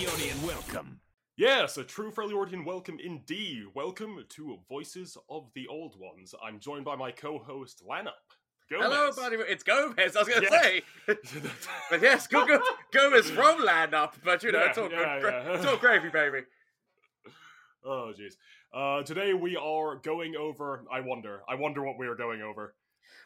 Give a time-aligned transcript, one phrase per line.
[0.00, 0.98] Freljordian welcome.
[1.36, 3.64] Yes, a true Freljordian welcome indeed.
[3.74, 6.34] Welcome to Voices of the Old Ones.
[6.42, 8.14] I'm joined by my co-host Lanup.
[8.70, 8.86] Gomez.
[8.86, 9.52] Hello, everybody.
[9.52, 10.16] It's Gomez.
[10.16, 10.62] I was going to Yes.
[10.62, 10.82] say,
[11.90, 12.62] but yes, go, go,
[12.94, 14.14] Gomez from Lanup.
[14.24, 15.20] But you know, Yeah, it's all yeah, good.
[15.20, 15.54] gra- yeah.
[15.56, 16.40] It's all gravy, baby.
[17.84, 18.36] oh, jeez.
[18.72, 20.86] Uh, today we are going over.
[20.90, 21.42] I wonder.
[21.46, 22.74] I wonder what we are going over.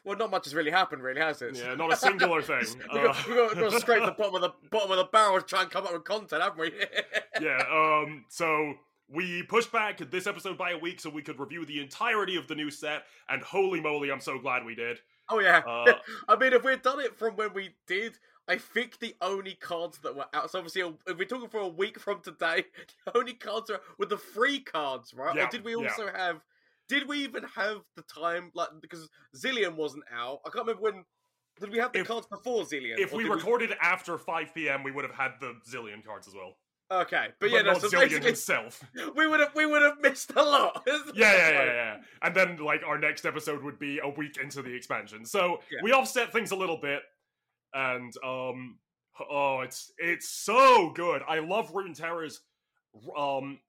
[0.03, 1.57] Well, not much has really happened, really, has it?
[1.57, 2.65] Yeah, not a singular thing.
[2.93, 5.39] we've, got, we got, got to scrape the bottom of the bottom of the barrel
[5.39, 6.71] to try and come up with content, haven't we?
[7.41, 7.61] yeah.
[7.71, 8.25] Um.
[8.29, 8.75] So
[9.09, 12.47] we pushed back this episode by a week so we could review the entirety of
[12.47, 14.99] the new set, and holy moly, I'm so glad we did.
[15.29, 15.61] Oh yeah.
[15.65, 15.93] Uh,
[16.27, 19.99] I mean, if we'd done it from when we did, I think the only cards
[19.99, 20.51] that were out.
[20.51, 22.65] So obviously, if we're talking for a week from today,
[23.05, 25.35] the only cards are were the free cards, right?
[25.35, 25.87] Yeah, or did we yeah.
[25.87, 26.41] also have?
[26.87, 28.51] Did we even have the time?
[28.53, 30.39] Like because Zilean wasn't out.
[30.45, 31.03] I can't remember when.
[31.59, 32.99] Did we have the If- cards before Zilean?
[32.99, 36.57] if we recorded after 5 p.m., we would have had the Zilean cards as well.
[36.91, 37.71] Okay, but yeah, no.
[37.73, 38.83] not So Zilean himself.
[39.15, 40.83] we would have we would have missed a lot.
[40.87, 41.97] yeah, yeah, yeah, yeah.
[42.21, 45.25] And then like our next episode would be a week into the expansion.
[45.25, 45.79] So Yeah.
[45.81, 47.01] we offset things a little bit,
[47.73, 48.77] and um,
[49.31, 51.23] oh, it's it's so good.
[51.27, 52.41] I love Runeterra's
[53.17, 53.59] um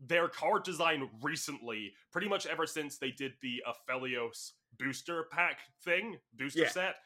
[0.00, 6.18] their card design recently, pretty much ever since they did the Aphelios booster pack thing,
[6.34, 6.68] booster Yeah.
[6.68, 6.96] set.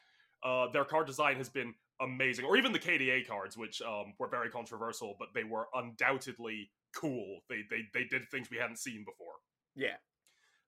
[0.43, 4.27] Uh, their card design has been amazing, or even the KDA cards, which um, were
[4.29, 7.41] very controversial, but they were undoubtedly cool.
[7.49, 9.33] They they they did things we hadn't seen before.
[9.75, 9.97] Yeah.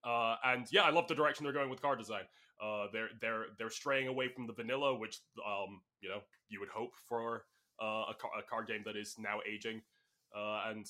[0.03, 2.23] Uh, and yeah, I love the direction they're going with card design.
[2.61, 6.69] Uh, they're they're they're straying away from the vanilla, which um you know you would
[6.69, 7.45] hope for
[7.81, 9.81] uh, a, car- a card game that is now aging.
[10.35, 10.85] Uh, and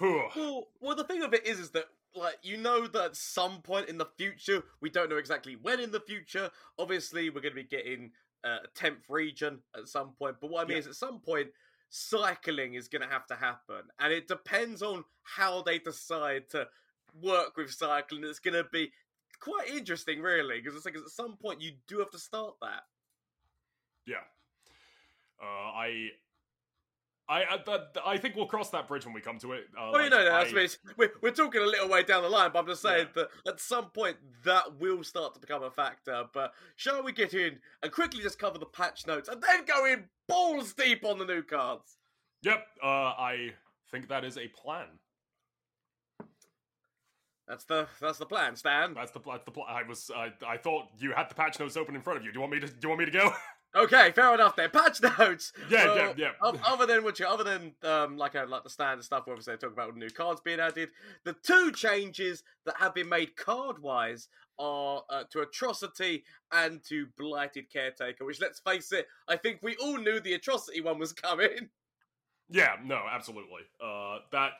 [0.00, 3.60] Well, well, the thing of it is, is that like you know that at some
[3.62, 6.50] point in the future, we don't know exactly when in the future.
[6.78, 8.12] Obviously, we're going to be getting
[8.44, 10.36] uh, a tenth region at some point.
[10.40, 10.80] But what I mean Yeah.
[10.80, 11.48] is, at some point,
[11.88, 16.68] cycling is going to have to happen, and it depends on how they decide to
[17.22, 18.24] work with cycling.
[18.24, 18.92] It's going to be
[19.40, 22.82] quite interesting, really, because it's like at some point you do have to start that.
[24.06, 24.24] yeah,
[25.42, 26.10] uh, I.
[27.28, 29.64] I, I that, I think we'll cross that bridge when we come to it.
[29.76, 32.50] Uh, Well, you know, that's I- we're, we're talking a little way down the line,
[32.52, 33.24] but I'm just saying Yeah.
[33.44, 36.24] that at some point that will start to become a factor.
[36.32, 39.86] But shall we get in and quickly just cover the patch notes and then go
[39.86, 41.96] in balls deep on the new cards?
[42.42, 43.54] Yep, uh, I
[43.90, 44.86] think that is a plan.
[47.48, 48.94] That's the that's the plan, Stan.
[48.94, 49.66] That's the that's the plan.
[49.68, 52.32] I was I, I thought you had the patch notes open in front of you.
[52.32, 53.32] Do you want me to do you want me to go?
[53.76, 54.56] Okay, fair enough.
[54.56, 55.52] Then patch notes.
[55.70, 56.60] Yeah, Well, yeah, yeah.
[56.64, 59.58] Other than which, other than um, like uh, like the standard stuff, where obviously they
[59.58, 60.90] talk about new cards being added,
[61.24, 64.28] the two changes that have been made card wise
[64.58, 68.24] are uh, to Atrocity and to Blighted Caretaker.
[68.24, 71.68] Which, let's face it, I think we all knew the Atrocity one was coming.
[72.48, 73.62] Yeah, no, absolutely.
[73.82, 74.52] Uh, that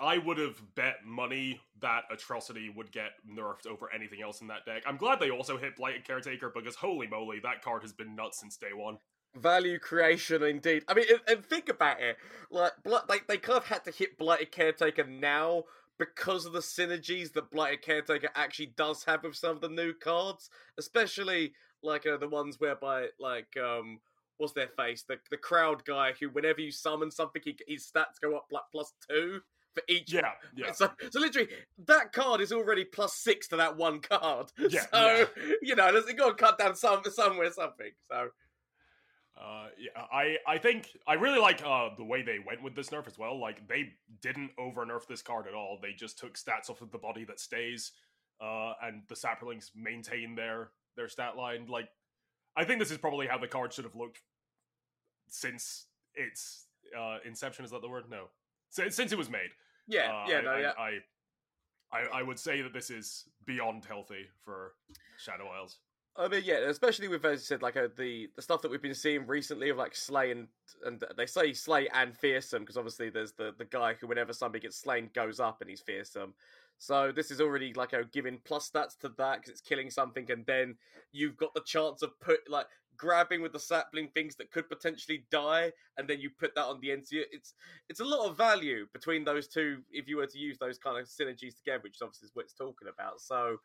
[0.00, 4.64] I would have bet money that atrocity would get nerfed over anything else in that
[4.64, 4.84] deck.
[4.86, 8.38] I'm glad they also hit blighted caretaker because holy moly, that card has been nuts
[8.38, 8.98] since day one.
[9.34, 10.84] Value creation, indeed.
[10.88, 12.16] I mean, and, and think about it.
[12.50, 15.64] Like, Bli- they they kind of had to hit Blighted Caretaker now
[15.98, 19.92] because of the synergies that Blighted Caretaker actually does have with some of the new
[19.92, 21.52] cards, especially
[21.82, 24.00] like uh, the ones whereby like um.
[24.38, 25.02] What's their face?
[25.02, 28.62] The the crowd guy who, whenever you summon something, he, his stats go up like
[28.70, 29.40] plus two
[29.78, 30.12] for each.
[30.12, 30.72] Yeah, yeah.
[30.72, 31.48] So, so literally,
[31.86, 34.52] that card is already plus six to that one card.
[34.58, 35.54] Yeah, so yeah.
[35.62, 37.92] you know, there's got to cut down some somewhere something.
[38.10, 38.30] So
[39.40, 42.90] Uh, yeah, I I think I really like uh the way they went with this
[42.90, 43.38] nerf as well.
[43.40, 45.78] Like they didn't over nerf this card at all.
[45.80, 47.92] They just took stats off of the body that stays,
[48.40, 51.66] uh, and the saplings maintain their their stat line.
[51.68, 51.88] Like
[52.56, 54.20] I think this is probably how the card should have looked
[55.28, 56.66] since its
[56.98, 57.64] uh inception.
[57.64, 58.06] Is that the word?
[58.10, 58.30] No,
[58.70, 59.50] since, since it was made.
[59.88, 60.72] Yeah, Uh, yeah, I, no, I, yeah.
[60.78, 60.98] I,
[61.92, 64.74] I I would say that this is beyond healthy for
[65.18, 65.78] Shadow Isles.
[66.16, 68.82] I mean, yeah, especially with as you said, like uh, the the stuff that we've
[68.82, 70.48] been seeing recently of like Slay and
[70.84, 74.60] and they say Slay and Fearsome because obviously there's the the guy who whenever somebody
[74.62, 76.34] gets slain goes up and he's fearsome.
[76.78, 80.30] So this is already like a giving plus stats to that because it's killing something,
[80.30, 80.76] and then
[81.12, 82.66] you've got the chance of put like
[82.98, 86.80] grabbing with the sapling things that could potentially die, and then you put that on
[86.80, 87.06] the end.
[87.06, 87.54] So it's
[87.88, 90.98] it's a lot of value between those two if you were to use those kind
[90.98, 93.20] of synergies together, which obviously is what it's talking about.
[93.20, 93.58] So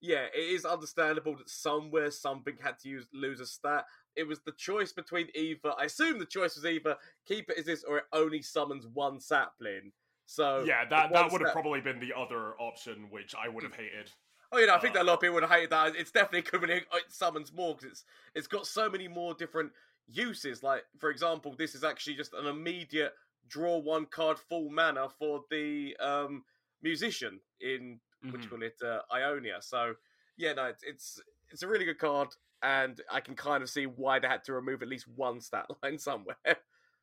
[0.00, 3.86] yeah, it is understandable that somewhere something had to use lose a stat.
[4.16, 5.72] It was the choice between either.
[5.78, 9.20] I assume the choice was either keep it as this or it only summons one
[9.20, 9.92] sapling.
[10.26, 13.68] So yeah, that that would have probably been the other option, which I would mm.
[13.68, 14.10] have hated.
[14.54, 15.96] Oh, you know, I think Uh, that a lot of people would hate that.
[15.96, 16.76] It's definitely coming in.
[16.76, 18.04] It summons more because it's
[18.34, 19.72] it's got so many more different
[20.06, 20.62] uses.
[20.62, 23.14] Like, for example, this is actually just an immediate
[23.48, 26.44] draw one card full mana for the um,
[26.82, 28.32] musician in mm-hmm.
[28.32, 29.60] which call it uh, Ionia.
[29.60, 29.94] So
[30.36, 32.28] yeah, no, it's, it's it's a really good card,
[32.62, 35.66] and I can kind of see why they had to remove at least one stat
[35.82, 36.36] line somewhere.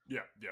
[0.07, 0.51] Yeah, yeah.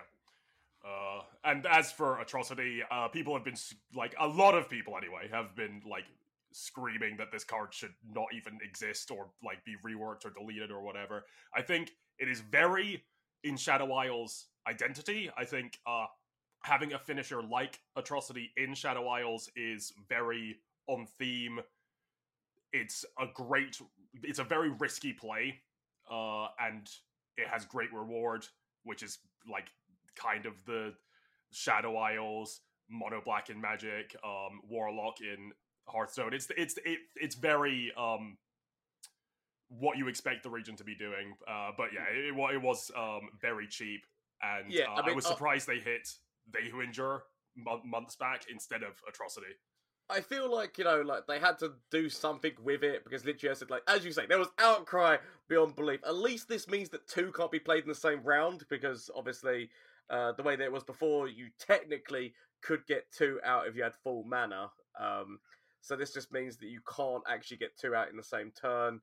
[0.85, 3.57] Uh, and as for atrocity, uh, people have been
[3.95, 6.05] like a lot of people anyway have been like
[6.51, 10.81] screaming that this card should not even exist or like be reworked or deleted or
[10.81, 11.25] whatever.
[11.55, 13.03] I think it is very
[13.43, 15.29] in Shadow Isles identity.
[15.37, 16.05] I think uh,
[16.63, 20.57] having a finisher like Atrocity in Shadow Isles is very
[20.87, 21.59] on theme.
[22.73, 23.79] It's a great,
[24.23, 25.59] it's a very risky play,
[26.11, 26.89] uh, and
[27.37, 28.45] it has great reward,
[28.83, 29.19] which is
[29.51, 29.71] like
[30.15, 30.93] kind of the
[31.51, 35.51] Shadow Isles, Mono Black in Magic, um, Warlock in
[35.89, 36.33] Hearthstone.
[36.33, 38.37] It's it's it, it's very um,
[39.69, 41.35] what you expect the region to be doing.
[41.47, 44.01] Uh, but yeah, it, it was um, very cheap,
[44.41, 46.07] and yeah, uh, I, mean, I, was uh surprised uh, they hit
[46.53, 47.23] They Who Endure
[47.83, 49.47] months back instead of Atrocity.
[50.09, 53.51] I feel like you know, like they had to do something with it because literally,
[53.51, 55.99] I said, like as you say, there was outcry beyond belief.
[56.05, 59.69] At least this means that two can't be played in the same round because obviously,
[60.09, 63.83] uh, the way that it was before, you technically could get two out if you
[63.83, 64.71] had full mana.
[64.99, 65.39] Um,
[65.81, 69.01] so this just means that you can't actually get two out in the same turn.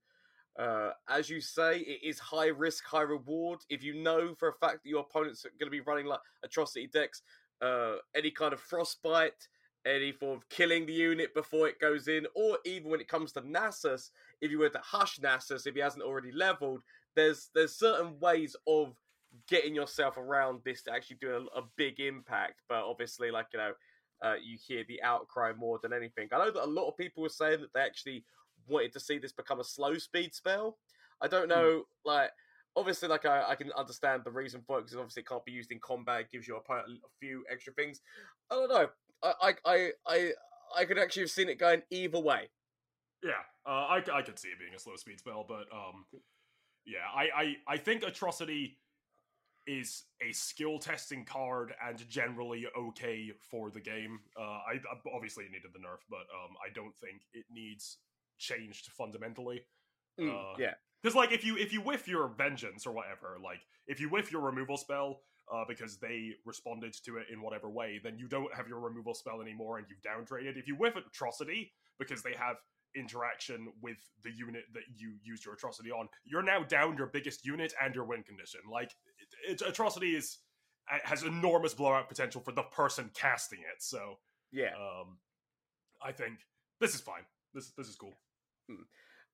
[0.58, 3.60] Uh, as you say, it is high risk, high reward.
[3.68, 6.20] If you know for a fact that your opponents are going to be running like
[6.42, 7.22] atrocity decks,
[7.60, 9.48] uh, any kind of frostbite,
[9.84, 13.32] any form of killing the unit before it goes in, or even when it comes
[13.32, 16.82] to Nasus, if you were to hush Nasus if he hasn't already leveled,
[17.14, 18.94] there's there's certain ways of
[19.48, 22.62] getting yourself around this to actually do a, a big impact.
[22.68, 23.72] But obviously, like you know,
[24.22, 26.28] uh, you hear the outcry more than anything.
[26.32, 28.24] I know that a lot of people were saying that they actually
[28.68, 30.78] wanted to see this become a slow speed spell.
[31.20, 31.50] I don't hmm.
[31.50, 31.82] know, mm.
[32.04, 32.30] like
[32.76, 35.52] obviously, like I, I can understand the reason for it because obviously it can't be
[35.52, 36.20] used in combat.
[36.20, 38.00] It gives your opponent a few extra things.
[38.50, 38.88] I don't know.
[39.22, 40.30] I I I I,
[40.78, 42.48] I could actually have seen it going either way.
[43.22, 43.32] Yeah,
[43.66, 46.04] uh, I I could see it being a slow speed spell, but um,
[46.84, 48.76] yeah, I I I think atrocity
[49.66, 54.20] is a skill testing card and generally okay for the game.
[54.38, 54.80] Uh, I
[55.14, 57.98] obviously it needed the nerf, but um, I don't think it needs
[58.38, 59.62] changed fundamentally.
[60.20, 63.60] Mm, uh, yeah, because like if you if you whiff your vengeance or whatever, like
[63.86, 65.20] if you whiff your removal spell
[65.52, 69.14] uh, because they responded to it in whatever way, then you don't have your removal
[69.14, 70.56] spell anymore and you've downtraded.
[70.56, 72.56] If you whiff atrocity because they have
[72.96, 77.44] interaction with the unit that you used your atrocity on, you're now down your biggest
[77.44, 78.60] unit and your win condition.
[78.70, 78.92] Like
[79.66, 80.38] atrocity is
[80.88, 83.82] has enormous blowout potential for the person casting it.
[83.82, 84.18] So
[84.52, 85.18] yeah, um,
[86.02, 86.38] I think
[86.80, 87.24] this is fine.
[87.54, 88.14] This this is cool.
[88.68, 88.82] Hmm.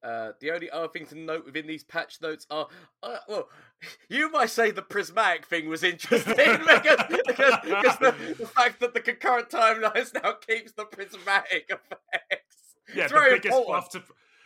[0.02, 2.66] Uh, the only other thing to note within these patch notes are,
[3.04, 3.48] uh, well,
[4.08, 8.94] you might say the prismatic thing was interesting because, because, because the, the, fact that
[8.94, 12.56] the concurrent timelines now keeps the prismatic effects.
[12.92, 13.68] Yeah, it's the biggest important.
[13.68, 14.02] buff to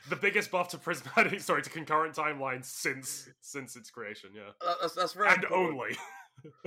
[0.09, 4.31] the biggest buff to prismatic, sorry, to concurrent timelines since since its creation.
[4.35, 4.51] Yeah,
[4.81, 5.71] that's, that's very and important.
[5.71, 5.97] only.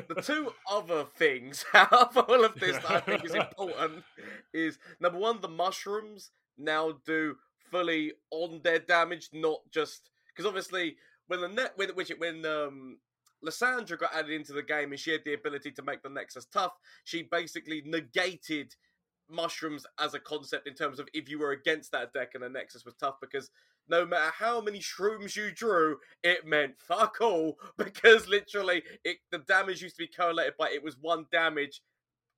[0.07, 4.03] the two other things out of all of this that I think is important
[4.53, 7.35] is number one, the mushrooms now do
[7.69, 10.97] fully on their damage, not just because obviously
[11.27, 12.97] when the net with which it when um
[13.45, 16.45] Lissandra got added into the game and she had the ability to make the Nexus
[16.45, 16.73] tough,
[17.05, 18.75] she basically negated
[19.29, 22.49] mushrooms as a concept in terms of if you were against that deck and the
[22.49, 23.49] Nexus was tough because
[23.87, 29.39] no matter how many shrooms you drew, it meant fuck all because literally it the
[29.39, 31.81] damage used to be correlated by it was one damage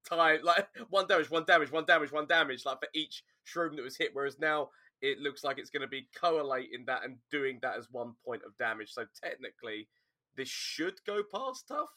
[0.08, 3.84] time like one damage, one damage, one damage, one damage, like for each shroom that
[3.84, 4.12] was hit.
[4.14, 4.70] Whereas now
[5.02, 8.44] it looks like it's going to be correlating that and doing that as one point
[8.46, 8.94] of damage.
[8.94, 9.88] So technically,
[10.36, 11.90] this should go past tough.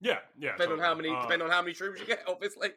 [0.00, 0.52] Yeah, yeah.
[0.52, 0.80] Depending totally.
[0.80, 2.70] on how many, uh, depending on how many shrooms you get, obviously.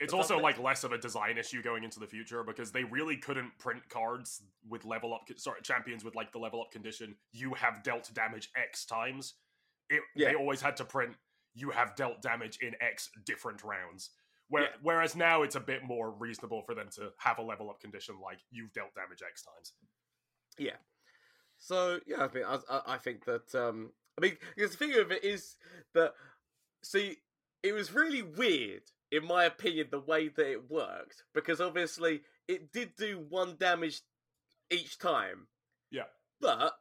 [0.00, 3.16] It's also like less of a design issue going into the future because they really
[3.16, 7.14] couldn't print cards with level up, sorry, champions with like the level up condition.
[7.32, 9.34] You have dealt damage X times.
[9.90, 10.28] It, yeah.
[10.28, 11.14] They always had to print.
[11.54, 14.10] You have dealt damage in X different rounds.
[14.48, 14.68] Where, yeah.
[14.82, 18.16] Whereas now it's a bit more reasonable for them to have a level up condition
[18.22, 19.72] like you've dealt damage X times.
[20.58, 20.76] Yeah.
[21.58, 25.10] So yeah, I mean, I, I think that um, I mean, because the thing of
[25.12, 25.56] it is
[25.94, 26.12] that
[26.82, 27.16] see,
[27.62, 28.82] it was really weird
[29.12, 34.00] in my opinion, the way that it worked because obviously it did do one damage
[34.70, 35.46] each time.
[35.90, 36.04] Yeah.
[36.40, 36.72] But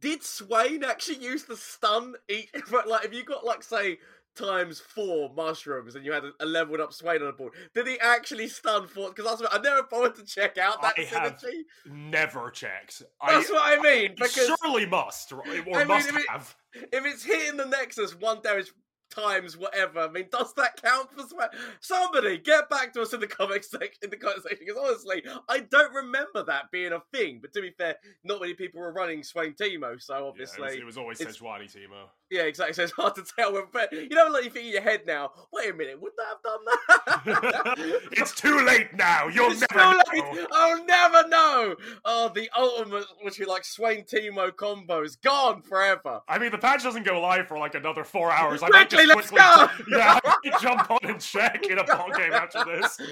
[0.00, 2.50] did Swain actually use the stun each?
[2.70, 3.98] But like, if you got like say
[4.34, 7.52] times four mushrooms and you had a, a leveled up Swain on the board.
[7.74, 9.10] Did he actually stun four?
[9.14, 11.62] Because I never bothered to check out that I have synergy.
[11.86, 13.02] Never checked.
[13.26, 14.14] That's I, what I mean.
[14.16, 16.56] Because surely must, or I mean, must if it- have.
[16.74, 18.72] if it's hitting the Nexus one damage
[19.14, 21.48] times whatever, I mean, does that count for Swain?
[21.80, 23.90] Somebody get back to us in the comment section.
[24.02, 27.38] In the comment section, because honestly, I don't remember that being a thing.
[27.40, 30.62] But to be fair, not many people were running Swain Teemo, so Yeah, it, obviously,
[30.62, 32.08] was, it was always Sejuani Teemo.
[32.32, 32.72] Yeah, exactly.
[32.72, 33.52] So it's hard to tell.
[33.52, 35.32] When, but you know, like you think in your head now.
[35.52, 37.98] Wait a minute, would that have done that?
[38.12, 39.28] it's too late now.
[39.28, 40.46] You'll It's never too know.
[40.50, 41.76] I'll never know.
[42.06, 46.22] Oh, the ultimate, which we like Swain Teemo combo is gone forever.
[46.26, 48.62] I mean, the patch doesn't go live for like another four hours.
[48.62, 49.98] I Quickly, just let's quickly, go!
[49.98, 52.98] yeah, I jump on and check in a ball game after this.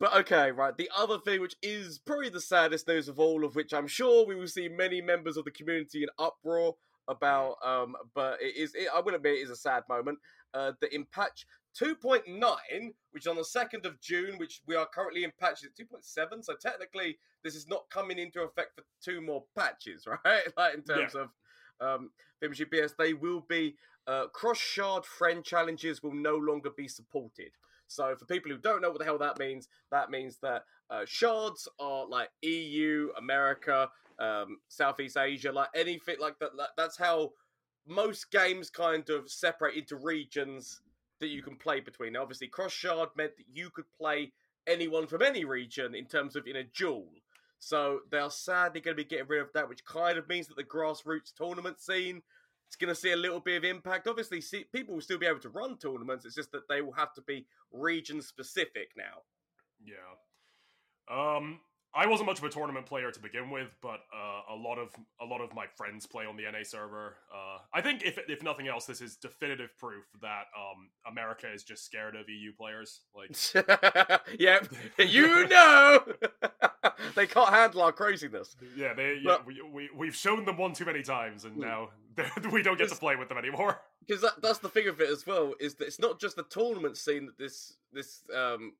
[0.00, 0.74] But okay, right.
[0.74, 4.26] The other thing, which is probably the saddest news of all, of which I'm sure
[4.26, 6.76] we will see many members of the community in uproar
[7.10, 10.18] about, um, but it is, it, I will admit, it is a sad moment.
[10.52, 11.46] Uh, that in patch
[11.80, 12.24] 2.9,
[13.12, 16.44] which is on the 2nd of June, which we are currently in patch at 2.7,
[16.44, 20.42] so technically this is not coming into effect for two more patches, right?
[20.56, 21.28] like in terms of
[21.80, 22.10] um,
[22.42, 23.76] BS, they will be
[24.06, 27.50] uh, cross shard friend challenges will no longer be supported.
[27.86, 31.02] So for people who don't know what the hell that means, that means that uh,
[31.06, 33.88] shards are like EU, America,
[34.20, 36.56] um, Southeast Asia, like anything like that.
[36.56, 37.32] that- That's how
[37.86, 40.82] most games kind of separate into regions
[41.18, 42.12] that you can play between.
[42.12, 44.32] Now, obviously, cross shard meant that you could play
[44.66, 47.08] anyone from any region in terms of in a duel.
[47.58, 50.46] So they are sadly going to be getting rid of that, which kind of means
[50.48, 52.22] that the grassroots tournament scene
[52.70, 54.06] is going to see a little bit of impact.
[54.08, 56.24] Obviously, see, people will still be able to run tournaments.
[56.24, 59.22] It's just that they will have to be region specific now.
[59.84, 59.96] Yeah.
[61.08, 61.60] Um,
[61.92, 64.90] I wasn't much of a tournament player to begin with, but uh, a lot of
[65.20, 67.16] a lot of my friends play on the NA server.
[67.34, 71.64] Uh, I think if if nothing else, this is definitive proof that um, America is
[71.64, 73.00] just scared of EU players.
[73.14, 73.30] Like,
[74.38, 74.68] yep,
[74.98, 76.00] you know
[77.16, 78.54] they can't handle our craziness.
[78.76, 81.60] yeah, they yeah, But- we, we we've shown them one too many times, and Hmm.
[81.62, 81.88] now
[82.52, 83.80] we don't get to play with them anymore.
[84.06, 86.44] because that, that's the thing of it as well is that it's not just the
[86.44, 88.74] tournament scene that this this um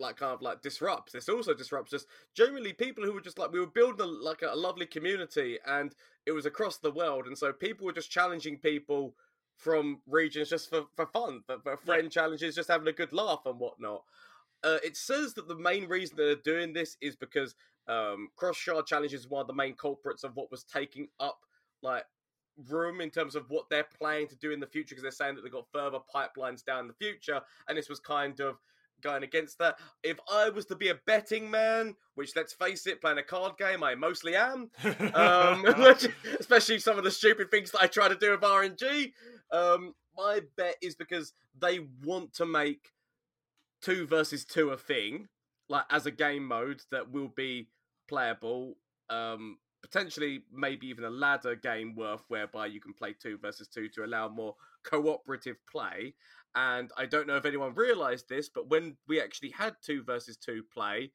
[0.00, 1.12] like kind of like disrupts.
[1.12, 4.42] This also disrupts just generally people who were just like we were building a, like
[4.42, 5.94] a, a lovely community and
[6.26, 7.26] it was across the world.
[7.26, 9.14] And so people were just challenging people
[9.56, 13.42] from regions just for, for fun for, for friend challenges just having a good laugh
[13.46, 14.02] and whatnot.
[14.64, 17.54] Uh, it says that the main reason that they're doing this is because
[17.88, 21.40] um, cross shard challenges of the main culprits of what was taking up
[21.82, 22.04] like
[22.68, 25.34] room in terms of what they're planning to do in the future because they're saying
[25.34, 27.40] that they've got further pipelines down the future.
[27.68, 28.58] And this was kind of
[29.00, 29.76] going against that.
[30.02, 33.56] If i was to be a betting man which let's face it playing a card
[33.58, 34.70] game i mostly am.
[35.14, 35.64] Um,
[36.38, 39.12] especially some of the stupid things that i try to do with rng
[39.52, 42.90] um, my bet is because they want to make
[43.82, 45.28] two versus two a thing
[45.68, 47.68] like as a game mode that will be
[48.08, 48.76] playable
[49.08, 53.88] um potentially maybe even a ladder game worth whereby you can play two versus two
[53.88, 56.14] to allow more cooperative play.
[56.54, 60.36] And I don't know if anyone realized this, but when we actually had two versus
[60.36, 61.12] two play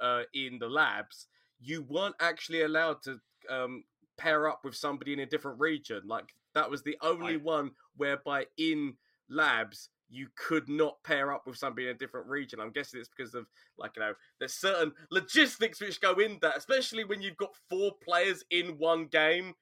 [0.00, 1.26] uh, in the labs,
[1.60, 3.84] you weren't actually allowed to um,
[4.16, 6.02] pair up with somebody in a different region.
[6.06, 8.94] Like that was the only one whereby in
[9.28, 12.60] labs you could not pair up with somebody in a different region.
[12.60, 16.56] I'm guessing it's because of like you know there's certain logistics which go in that,
[16.56, 19.54] especially when you've got four players in one game.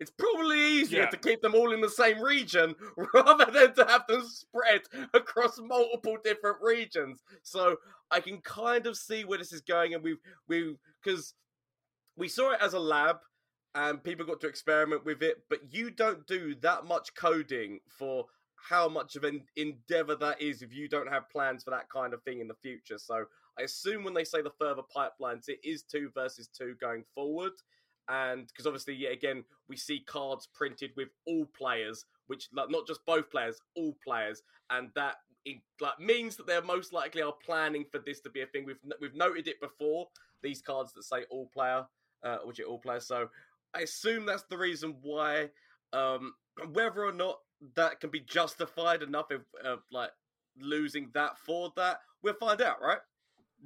[0.00, 1.10] It's probably easier Yeah.
[1.10, 2.74] to keep them all in the same region
[3.14, 7.22] rather than to have them spread across multiple different regions.
[7.42, 7.76] So
[8.10, 11.34] I can kind of see where this is going, and we've we because
[12.16, 13.18] we saw it as a lab
[13.74, 18.26] and people got to experiment with it, but you don't do that much coding for
[18.56, 22.12] how much of an endeavor that is if you don't have plans for that kind
[22.12, 22.98] of thing in the future.
[22.98, 23.24] So
[23.58, 27.52] I assume when they say the further pipelines, it is two versus two going forward.
[28.08, 32.86] And because obviously, yeah, again, we see cards printed with all players, which like not
[32.86, 37.34] just both players, all players, and that in, like means that they're most likely are
[37.44, 38.64] planning for this to be a thing.
[38.64, 40.08] We've we've noted it before.
[40.42, 41.84] These cards that say all player,
[42.22, 43.06] uh, which are all players.
[43.06, 43.28] So
[43.74, 45.50] I assume that's the reason why.
[45.92, 46.34] Um,
[46.72, 47.38] whether or not
[47.76, 50.10] that can be justified enough of, of like
[50.60, 52.98] losing that for that, we'll find out, right?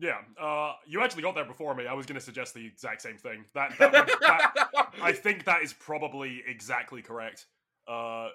[0.00, 1.87] Yeah, uh, you actually got there before me.
[1.87, 3.44] I was going to suggest the exact same thing.
[3.54, 4.66] That, that, would- that
[5.02, 7.46] I think that is probably exactly correct.
[7.87, 8.28] Uh,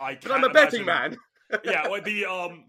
[0.00, 1.18] I but I'm a betting imagine-
[1.50, 1.60] man.
[1.64, 2.64] yeah, well, the um,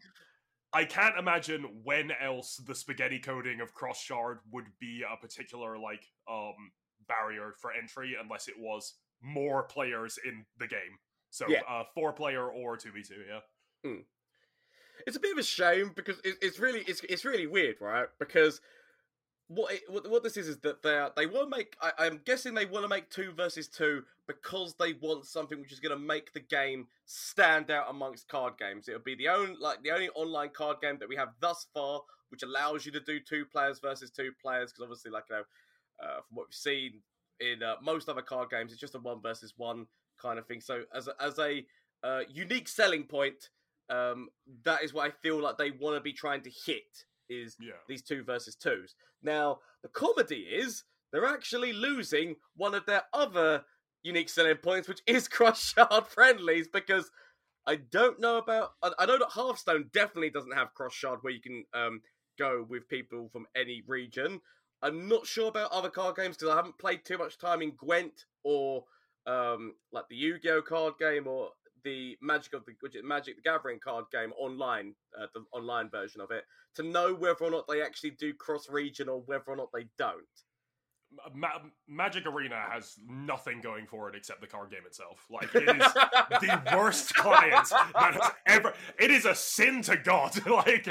[0.74, 5.78] I can't imagine when else the spaghetti coding of cross shard would be a particular
[5.78, 6.54] like um
[7.08, 10.98] barrier for entry unless it was more players in the game.
[11.32, 11.62] So Yeah.
[11.68, 13.24] uh, four player or two v two.
[13.28, 13.90] Yeah.
[13.92, 14.04] Mm.
[15.08, 18.08] It's a bit of a shame because it, it's really it's it's really weird, right?
[18.20, 18.62] Because
[19.48, 21.76] what it, what, what this is is that they are, they want to make.
[21.82, 25.74] I, I'm guessing they want to make two versus two because they want something which
[25.74, 28.88] is going to make the game stand out amongst card games.
[28.88, 32.02] It'll be the only like the only online card game that we have thus far,
[32.30, 34.72] which allows you to do two players versus two players.
[34.72, 35.44] Because obviously, like you know,
[36.02, 37.02] uh, from what we've seen
[37.42, 39.86] in uh, most other card games, it's just a one versus one
[40.22, 40.62] kind of thing.
[40.62, 41.66] So as a, as a
[42.04, 43.50] uh, unique selling point,
[43.92, 44.30] um,
[44.64, 47.74] that is what I feel like they want to be trying to hit is Yeah.
[47.88, 48.96] these two versus twos.
[49.22, 53.64] Now, the comedy is they're actually losing one of their other
[54.04, 57.12] unique selling points, which is cross shard friendlies, because
[57.68, 58.72] I don't know about.
[58.82, 62.02] I, I know that Hearthstone definitely doesn't have cross shard where you can um,
[62.40, 64.42] go with people from any region.
[64.82, 67.74] I'm not sure about other card games because I haven't played too much time in
[67.78, 68.86] Gwent or
[69.28, 71.50] um, like the Yu-Gi-Oh card game or
[71.84, 76.32] the Magic of the Magic the Gathering card game online, uh, the online version of
[76.32, 76.44] it,
[76.76, 79.88] to know whether or not they actually do cross region or whether or not they
[79.98, 80.22] don't.
[81.34, 85.26] Ma- Magic Arena has nothing going for it except the card game itself.
[85.30, 85.94] Like it is
[86.42, 88.74] the worst client that has ever.
[88.98, 90.46] It is a sin to God.
[90.48, 90.88] like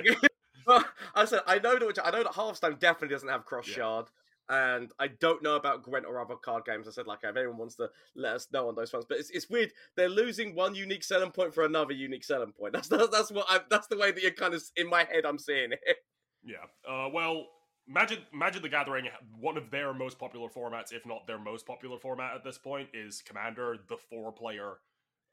[1.14, 4.02] I said I know that I know that Hearthstone definitely doesn't have cross Yeah.
[4.50, 6.88] And I don't know about Gwent or other card games.
[6.88, 9.30] I said like if anyone wants to let us know on those ones, but it's,
[9.30, 12.73] it's weird they're losing one unique selling point for another unique selling point.
[12.80, 15.25] That's that's, that's what I that's the way that you're kind of in my head
[15.25, 15.80] I'm seeing it.
[16.42, 16.64] Yeah.
[16.88, 17.45] Uh, well,
[17.87, 21.99] Magic Magic the Gathering, one of their most popular formats, if not their most popular
[21.99, 24.78] format at this point, is Commander, the four-player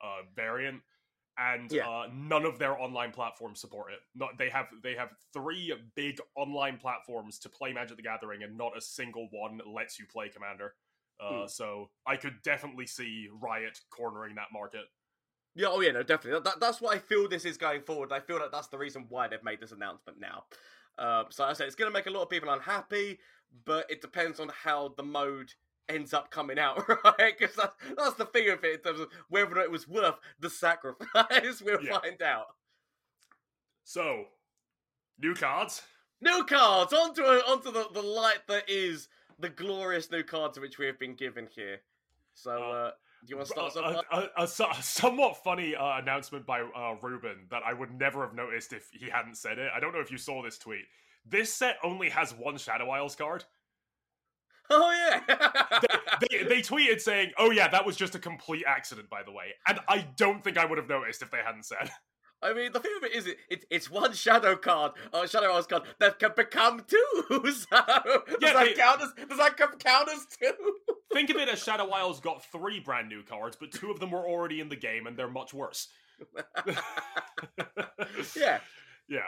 [0.03, 0.81] uh, variant,
[1.37, 1.87] and Yeah.
[1.87, 3.99] uh, none of their online platforms support it.
[4.15, 8.57] Not they have they have three big online platforms to play Magic the Gathering, and
[8.57, 10.75] not a single one lets you play Commander.
[11.19, 11.47] Uh, Hmm.
[11.47, 14.85] So I could definitely see Riot cornering that market.
[15.55, 16.33] Yeah, oh yeah, no, definitely.
[16.39, 18.11] That, that- that's what I feel this is going forward.
[18.11, 20.45] I feel that that's the reason why they've made this announcement now.
[20.99, 23.19] Um, so I said it's going to make a lot of people unhappy,
[23.65, 25.53] but it depends on how the mode
[25.89, 27.37] ends up coming out, right?
[27.37, 30.49] Because that's, that's the thing of it in terms of whether it was worth the
[30.49, 31.61] sacrifice.
[31.65, 31.99] we'll Yeah.
[31.99, 32.47] find out.
[33.83, 34.25] So,
[35.19, 35.81] new cards.
[36.21, 39.07] New cards onto onto the, the light that is
[39.39, 41.79] the glorious new cards which we have been given here.
[42.33, 42.91] So, Uh, uh,
[43.25, 46.61] do you want to start a, a, a, a a somewhat funny uh, announcement by
[46.61, 49.69] uh, Ruben that I would never have noticed if he hadn't said it.
[49.75, 50.85] I don't know if you saw this tweet.
[51.25, 53.43] This set only has one Shadow Isles card.
[54.71, 55.79] Oh yeah.
[56.29, 59.53] They, they tweeted saying, "Oh yeah, that was just a complete accident, by the way,"
[59.67, 61.89] and I don't think I would have noticed if they hadn't said.
[62.43, 65.51] I mean, the thing of it is, it, it it's one shadow card, uh, shadow
[65.53, 67.23] Isles card that can become two.
[67.29, 70.53] So does Yeah, that they- count as does that count as two?
[71.13, 74.11] Think of it as Shadow Isles got three brand new cards, but two of them
[74.11, 75.87] were already in the game, and they're much worse.
[78.35, 78.59] yeah,
[79.09, 79.21] Yeah.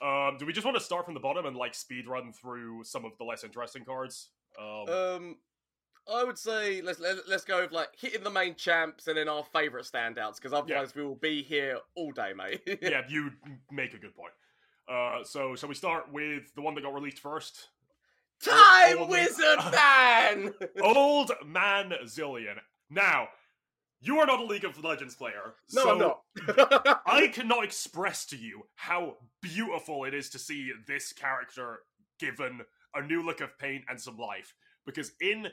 [0.00, 2.82] Um, do we just want to start from the bottom and like speed run through
[2.84, 4.30] some of the less interesting cards?
[4.58, 5.36] Um, um,
[6.12, 9.28] I would say let's let, let's go with like hitting the main champs and then
[9.28, 12.60] our favorite standouts because otherwise we will be here all day, mate.
[12.82, 13.30] yeah, you
[13.70, 14.32] make a good point.
[14.88, 17.68] Uh, so shall we start with the one that got released first?
[18.42, 20.52] Time Old- Wizard Man.
[20.82, 22.56] Old Man Zilean.
[22.90, 23.28] Now,
[24.00, 27.00] you are not a League of Legends player, no, so I'm not.
[27.06, 31.80] I cannot express to you how beautiful it is to see this character
[32.18, 32.62] given
[32.94, 34.54] a new look of paint and some life.
[34.86, 35.48] Because in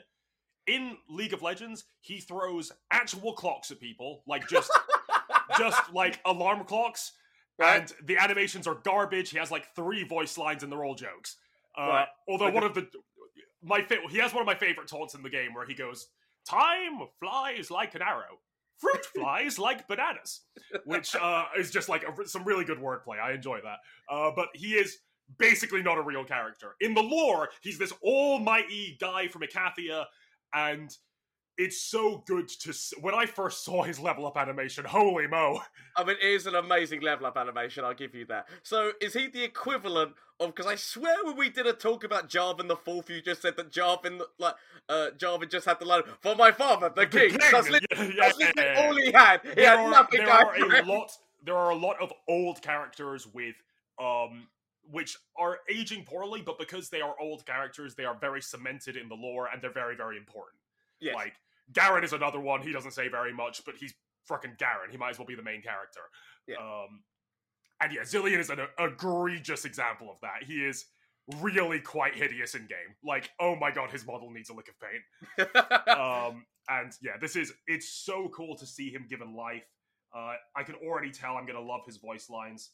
[0.66, 4.70] in League of Legends, he throws actual clocks at people, like just
[5.58, 7.12] just like alarm clocks,
[7.58, 7.80] Right.
[7.80, 9.30] and the animations are garbage.
[9.30, 11.36] He has like three voice lines, and they're all jokes.
[11.76, 12.08] Uh, Right.
[12.28, 12.88] Although one of the
[13.62, 16.08] my fa- he has one of my favorite taunts in the game where he goes,
[16.48, 18.38] "Time flies like an arrow,
[18.78, 20.40] fruit flies like bananas,"
[20.84, 23.20] which uh, is just like a, some really good wordplay.
[23.22, 23.78] I enjoy that.
[24.08, 24.98] Uh, but he is
[25.38, 27.48] basically not a real character in the lore.
[27.60, 30.04] He's this almighty guy from Icathia,
[30.54, 30.94] and
[31.58, 34.84] it's so good to s- when I first saw his level up animation.
[34.84, 35.60] Holy mo!
[35.96, 37.84] I mean, it is an amazing level up animation.
[37.84, 38.48] I'll give you that.
[38.62, 40.54] So, is he the equivalent of?
[40.54, 43.56] Because I swear, when we did a talk about Jarvan the Fourth, you just said
[43.58, 44.54] that Jarvan, like,
[44.88, 47.36] uh, Jarvan just had the line for my father, the king.
[47.52, 48.86] That's, li- Yeah, yeah, that's literally yeah.
[48.86, 49.40] all he had.
[49.42, 51.12] He there had are, nothing there are a lot
[51.44, 53.54] there are a lot of old characters with
[53.98, 54.46] um
[54.90, 59.08] which are aging poorly but because they are old characters they are very cemented in
[59.08, 60.60] the lore and they're very very important
[61.00, 61.14] Yes.
[61.14, 61.34] like
[61.72, 65.10] Garen is another one he doesn't say very much but he's fucking Garen he might
[65.10, 66.00] as well be the main character
[66.46, 66.56] Yeah.
[66.56, 67.02] um
[67.80, 70.86] and yeah Zilean is an egregious example of that he is
[71.40, 74.74] really quite hideous in game like oh my god his model needs a lick of
[74.80, 75.56] paint
[75.88, 79.64] um, and yeah, this is it's so cool to see him given life.
[80.14, 82.70] Uh, I can already tell I'm gonna love his voice lines.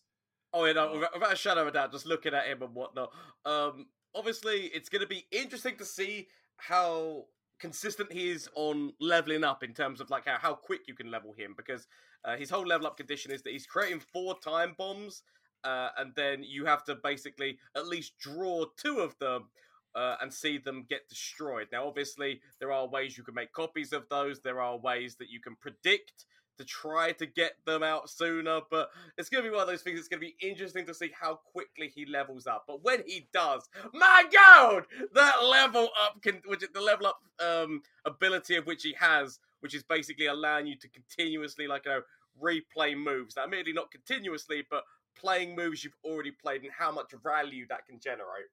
[0.53, 2.75] Oh, yeah, no, without, without a shadow of a doubt, just looking at him and
[2.75, 3.13] whatnot.
[3.45, 7.27] Um, obviously, it's going to be interesting to see how
[7.59, 11.11] consistent he is on leveling up in terms of like how, how quick you can
[11.11, 11.87] level him because
[12.25, 15.23] uh, his whole level up condition is that he's creating four time bombs
[15.65, 19.49] uh, and then you have to basically at least draw two of them
[19.95, 21.69] uh, and see them get destroyed.
[21.73, 24.41] Now, obviously, there are ways you can make copies of those.
[24.41, 26.27] There are ways that you can predict
[26.59, 28.61] to try to get them out sooner.
[28.71, 29.99] But it's going to be one of those things.
[29.99, 32.64] It's going to be interesting to see how quickly he levels up.
[32.66, 37.83] But when he does, my God, that level up, can, which the level up um,
[38.05, 42.03] ability of which he has, which is basically allowing you to continuously, like, you know,
[42.42, 43.37] replay moves.
[43.37, 44.85] Now, admittedly, not continuously, but
[45.19, 48.51] playing moves you've already played and how much value that can generate.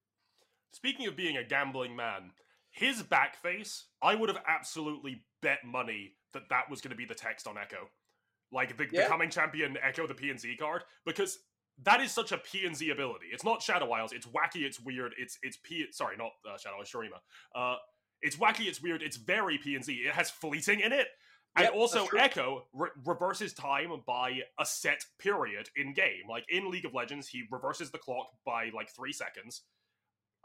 [0.71, 2.31] Speaking of being a gambling man,
[2.71, 7.05] his back face, I would have absolutely bet money that that was going to be
[7.05, 7.87] the text on Ekko.
[8.51, 9.03] Like the, Yeah.
[9.03, 11.39] the coming champion Ekko, the PNZ card, because
[11.83, 13.27] that is such a PNZ ability.
[13.31, 14.13] It's not Shadow Isles.
[14.13, 14.61] It's wacky.
[14.63, 15.13] It's weird.
[15.17, 15.85] It's it's P.
[15.91, 16.89] Sorry, not uh, Shadow Isles.
[16.91, 17.19] Shurima.
[17.55, 17.77] Uh,
[18.21, 18.67] it's wacky.
[18.67, 19.01] It's weird.
[19.01, 19.89] It's very PNZ.
[20.05, 21.07] It has fleeting in it,
[21.55, 22.05] and Yep, also.
[22.07, 26.23] Ekko re- reverses time by a set period in game.
[26.29, 29.63] Like in League of Legends, he reverses the clock by like three seconds.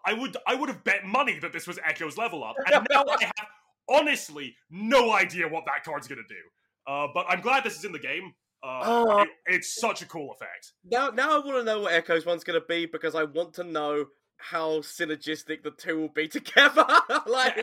[0.06, 3.04] I would I would have bet money that this was Ekko's level up, and now
[3.06, 3.48] I have
[3.88, 6.34] honestly no idea what that card's gonna do.
[6.86, 8.34] Uh, but I'm glad this is in the game.
[8.62, 9.22] Uh, Oh.
[9.22, 10.72] it- it's such a cool effect.
[10.84, 13.64] Now, now I want to know what Ekko's one's to be because I want to
[13.64, 14.06] know
[14.38, 16.84] how synergistic the two will be together.
[17.26, 17.56] like,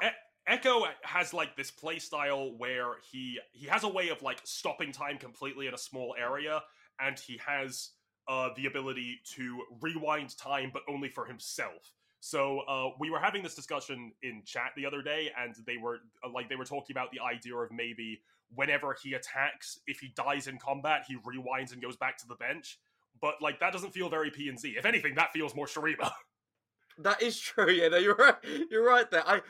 [0.00, 0.12] Yeah,
[0.48, 4.90] Ekko has like this play style where he he has a way of like stopping
[4.92, 6.62] time completely in a small area,
[7.00, 7.90] and he has
[8.28, 11.92] uh, the ability to rewind time, but only for himself.
[12.24, 15.98] So uh, we were having this discussion in chat the other day, and they were
[16.24, 18.20] uh, like they were talking about the idea of maybe
[18.54, 22.36] whenever he attacks, if he dies in combat, he rewinds and goes back to the
[22.36, 22.78] bench.
[23.20, 24.74] But like that doesn't feel very P and Z.
[24.78, 26.12] If anything, that feels more Shurima.
[26.98, 27.68] that is true.
[27.68, 28.36] Yeah, no, you're right.
[28.70, 29.26] You're right there.
[29.26, 29.40] I,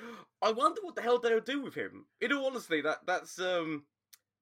[0.41, 2.07] I wonder what the hell they'll do with him.
[2.23, 3.83] In all honesty, that that's um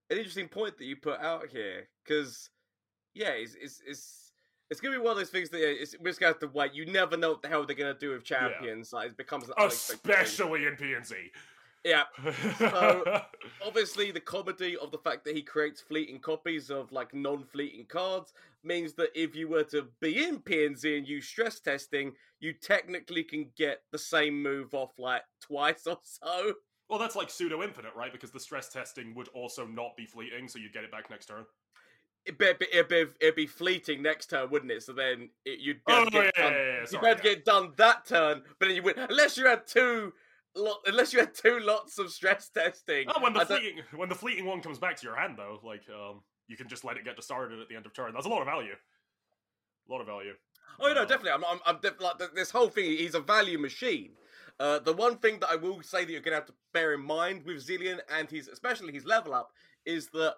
[0.09, 2.49] an interesting point that you put out here because
[3.13, 4.30] yeah, it's it's it's.
[4.71, 6.49] It's gonna be one of those things that yeah, it's, we're just gonna have to
[6.49, 6.73] wait.
[6.75, 8.93] You never know what the hell they're gonna do with champions.
[8.93, 9.55] Like it becomes an.
[9.59, 11.17] Especially in P and Z.
[11.85, 12.05] Yeah,
[12.59, 13.23] So-
[13.67, 18.35] obviously the comedy of the fact that he creates fleeting copies of like non-fleeting cards
[18.63, 23.25] means that if you were to be in PNZ and use stress testing, you technically
[23.25, 26.53] can get the same move off like twice or so.
[26.91, 28.13] well, that's like pseudo infinite, right?
[28.13, 31.27] Because the stress testing would also not be fleeting, so you'd get it back next
[31.27, 31.47] turn.
[32.39, 34.83] It'd be, it'd be, it'd be, fleeting next turn, wouldn't it?
[34.83, 36.53] So then it, you'd be Oh, able to get yeah, done.
[36.53, 39.47] yeah, yeah, You'd be to get done that turn, but then you would unless you
[39.47, 40.13] had two.
[40.57, 43.07] Lot, unless you had two lots of stress testing.
[43.15, 45.35] Oh, when the I don't- fleeting when the fleeting one comes back to your hand,
[45.39, 48.13] though, like um, you can just let it get discarded at the end of turn.
[48.15, 48.75] That's a lot of value.
[49.89, 50.33] A lot of value.
[50.81, 51.31] Oh no, Uh, definitely.
[51.33, 52.85] I'm, I'm, I'm def- like th- this whole thing.
[52.85, 54.13] He's a value machine.
[54.59, 56.95] Uh, the one thing that I will say that you're going to have to bear
[56.95, 59.53] in mind with Zilean and his, especially his level up,
[59.87, 60.35] is that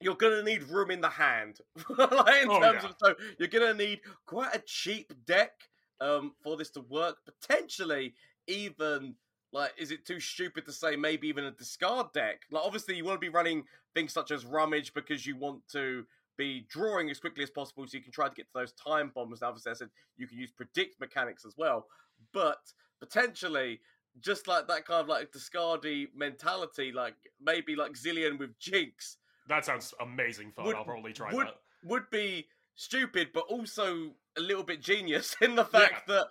[0.00, 1.58] you're going to need room in the hand.
[1.98, 2.90] like in Oh, terms yeah.
[2.90, 5.52] of, so you're going to need quite a cheap deck
[6.00, 7.18] um, for this to work.
[7.24, 8.14] Potentially,
[8.46, 9.14] even
[9.52, 12.42] like, is it too stupid to say maybe even a discard deck?
[12.50, 16.04] Like, obviously, you want to be running things such as rummage because you want to
[16.36, 19.10] be drawing as quickly as possible so you can try to get to those time
[19.14, 19.40] bombs.
[19.40, 21.86] Now, obviously, I said you can use predict mechanics as well,
[22.32, 22.58] but
[23.00, 23.80] potentially,
[24.20, 29.16] just like that kind of like discardy mentality, like maybe like Zilean with Jinx
[29.48, 30.66] That sounds amazing fun.
[30.66, 31.60] Would- I'll probably try would- that.
[31.84, 36.28] would be stupid, but also a little bit genius in the fact that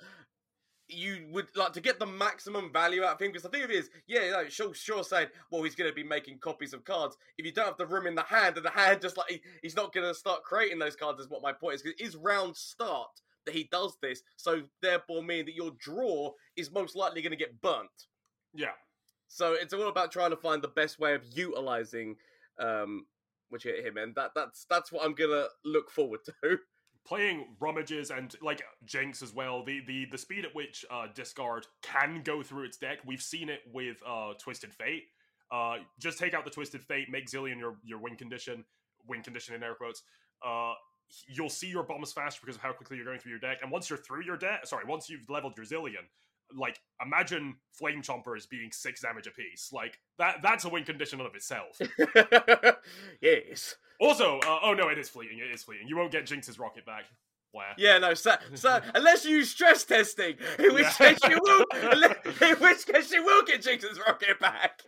[0.89, 3.29] you would like to get the maximum value out of him.
[3.29, 6.39] Because the thing is, yeah, no, sure, sure, saying, well, he's going to be making
[6.39, 7.17] copies of cards.
[7.37, 9.41] If you don't have the room in the hand, and the hand just like he,
[9.61, 11.81] he's not going to start creating those cards, is what my point is.
[11.81, 13.09] Because it is round start
[13.45, 17.37] that he does this, so therefore meaning that your draw is most likely going to
[17.37, 17.89] get burnt.
[18.53, 18.71] Yeah.
[19.27, 22.15] So it's all about trying to find the best way of utilizing
[22.59, 23.05] um
[23.49, 26.57] which hit him, and that that's that's what I'm gonna look forward to.
[27.05, 31.65] playing rummages and like jinx as well the the the speed at which uh discard
[31.81, 35.03] can go through its deck we've seen it with uh twisted fate
[35.49, 38.65] uh just take out the twisted fate make Zilean your your win condition
[39.07, 40.03] win condition in air quotes
[40.45, 40.73] uh
[41.29, 43.71] you'll see your bombs faster because of how quickly you're going through your deck and
[43.71, 46.03] once you're through your deck sorry once you've leveled your Zilean
[46.55, 51.35] like imagine flame chompers being six damage apiece like that that's a win condition of
[51.35, 51.79] itself
[53.21, 53.75] yes.
[53.99, 56.85] also uh, oh no it is fleeting it is fleeting you won't get jinx's rocket
[56.85, 57.05] back
[57.53, 57.73] Where?
[57.77, 61.13] Yeah, no, so, so unless you use stress testing, in which Yeah.
[61.13, 61.65] case you will,
[62.51, 64.81] in which case you will get Jinx's rocket back.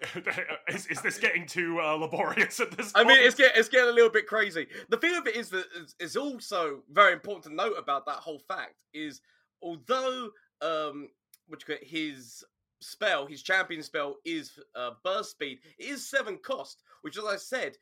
[0.67, 3.15] is, is this getting too uh, laborious at this I point?
[3.17, 4.67] mean, it's getting it's getting a little bit crazy.
[4.89, 8.17] The thing of it is that it's, it's also very important to note about that
[8.17, 9.21] whole fact is
[9.63, 10.29] although
[10.61, 11.07] um,
[11.49, 12.43] which his
[12.81, 17.35] spell, his champion spell is uh, burst speed, it is seven cost, which as I
[17.35, 17.77] said,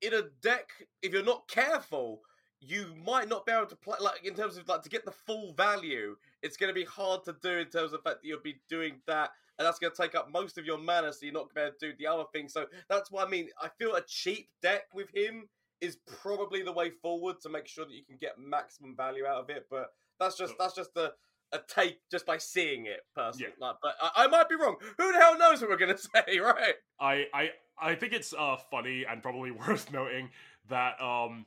[0.00, 0.68] in a deck,
[1.02, 2.20] if you're not careful,
[2.60, 5.10] you might not be able to play like in terms of like to get the
[5.10, 6.16] full value.
[6.42, 8.60] It's going to be hard to do in terms of the fact that you'll be
[8.68, 11.52] doing that, and that's going to take up most of your mana, so you're not
[11.54, 12.48] going to do the other thing.
[12.48, 13.48] So that's what I mean.
[13.60, 15.48] I feel a cheap deck with him
[15.80, 19.38] is probably the way forward to make sure that you can get maximum value out
[19.38, 19.66] of it.
[19.68, 19.88] But
[20.20, 21.12] that's just that's just a
[21.52, 23.52] a take just by seeing it personally.
[23.60, 24.76] Like, but I, I might be wrong.
[24.98, 26.74] Who the hell knows what we're going to say, right?
[27.00, 30.30] I, I I think it's uh, funny and probably worth noting
[30.68, 31.46] that um,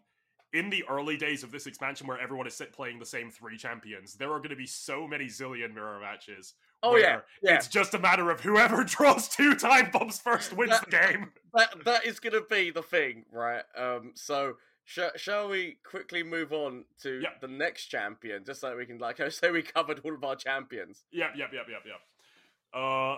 [0.54, 3.58] in the early days of this expansion, where everyone is sit playing the same three
[3.58, 6.54] champions, there are going to be so many Zilean mirror matches.
[6.84, 7.56] Oh yeah, yeah.
[7.56, 11.32] It's just a matter of whoever draws two time bombs first wins That- the game.
[11.54, 13.64] that that is going to be the thing, right?
[13.78, 17.30] Um, so sh- shall we quickly move on to Yeah.
[17.42, 20.36] the next champion, just so we can like I say we covered all of our
[20.36, 21.04] champions.
[21.12, 22.02] Yep, yep, yep, yep, yep.
[22.74, 23.18] Uh,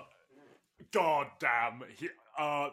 [0.92, 1.84] god damn.
[1.98, 2.70] He, uh,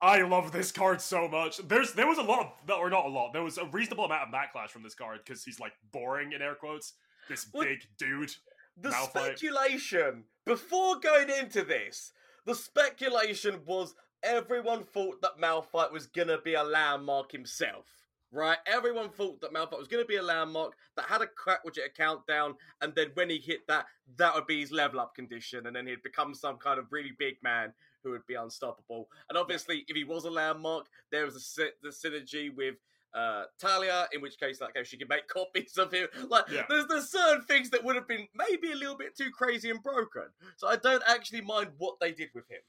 [0.00, 1.58] I love this card so much.
[1.58, 3.32] There's there was a lot, of, or not a lot.
[3.32, 6.42] There was a reasonable amount of backlash from this card because he's like boring in
[6.42, 6.94] air quotes.
[7.28, 8.34] This What- big dude.
[8.76, 9.36] The Malphite.
[9.38, 12.12] speculation before going into this,
[12.46, 17.86] the speculation was everyone thought that Malphite was gonna be a landmark himself.
[18.34, 21.66] Right, everyone thought that Malphite was going to be a landmark that had a crack
[21.66, 23.84] widget a countdown, and then when he hit that,
[24.16, 27.12] that would be his level up condition, and then he'd become some kind of really
[27.18, 29.10] big man who would be unstoppable.
[29.28, 32.76] And obviously, if he was a landmark, there was a sy- the synergy with
[33.12, 36.08] uh, Taliyah, in which case, like, she could make copies of him.
[36.30, 36.64] Like, Yeah.
[36.70, 39.82] there's there's certain things that would have been maybe a little bit too crazy and
[39.82, 40.28] broken.
[40.56, 42.60] So I don't actually mind what they did with him.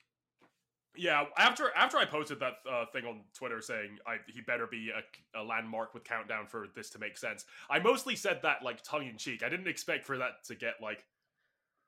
[0.96, 4.92] Yeah, after after I posted that uh, thing on Twitter saying I, he better be
[4.92, 8.84] a, a landmark with countdown for this to make sense, I mostly said that like
[8.84, 9.42] tongue in cheek.
[9.44, 11.04] I didn't expect for that to get like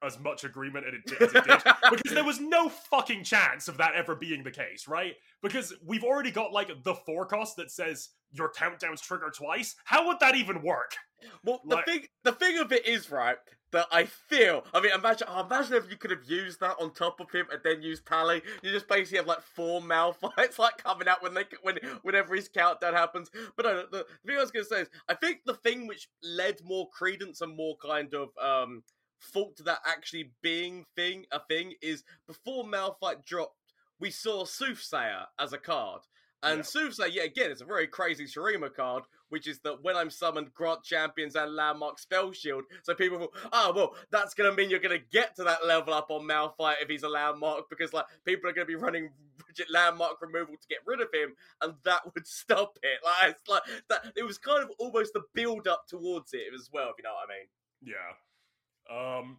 [0.04, 3.68] as much agreement as it did, as it did because there was no fucking chance
[3.68, 5.14] of that ever being the case, right?
[5.42, 9.76] Because we've already got like the forecast that says your countdowns trigger twice.
[9.86, 10.96] How would that even work?
[11.44, 13.38] Well, the Like- thing, the thing of it is right
[13.76, 14.64] that I feel.
[14.74, 17.48] I mean, imagine, oh, imagine if you could have used that on top of him
[17.52, 18.42] and then used Tally.
[18.64, 22.48] You just basically have like four Malphites like coming out when they when whenever his
[22.48, 23.30] countdown happens.
[23.58, 26.62] But the, the thing I was gonna say is, I think the thing which led
[26.64, 28.82] more credence and more kind of um
[29.22, 35.26] thought to that actually being thing a thing is before Malphite dropped, we saw Soothsayer
[35.38, 36.02] as a card.
[36.46, 36.64] And Yeah.
[36.64, 40.54] Soothsayer, yeah, again, it's a very crazy Shurima card, which is that when I'm summoned,
[40.54, 42.66] grant champions and landmark spell shield.
[42.84, 45.66] So people thought, oh, well, that's going to mean you're going to get to that
[45.66, 48.76] level up on Malphite if he's a landmark, because like people are going to be
[48.76, 49.10] running
[49.48, 53.00] rigid landmark removal to get rid of him, and that would stop it.
[53.04, 54.14] Like, it's like that.
[54.16, 57.14] It was kind of almost the build up towards it as well, if you know
[57.16, 57.48] what I mean.
[57.82, 59.18] Yeah.
[59.20, 59.38] Um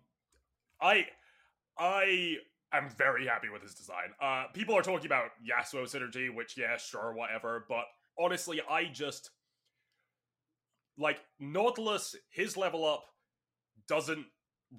[0.80, 1.06] I
[1.78, 2.38] I
[2.72, 4.12] am very happy with his design.
[4.20, 7.84] Uh people are talking about Yasuo synergy, which yeah, sure, whatever, but
[8.18, 9.30] honestly, I just
[10.98, 13.04] like Nautilus, his level up
[13.88, 14.26] doesn't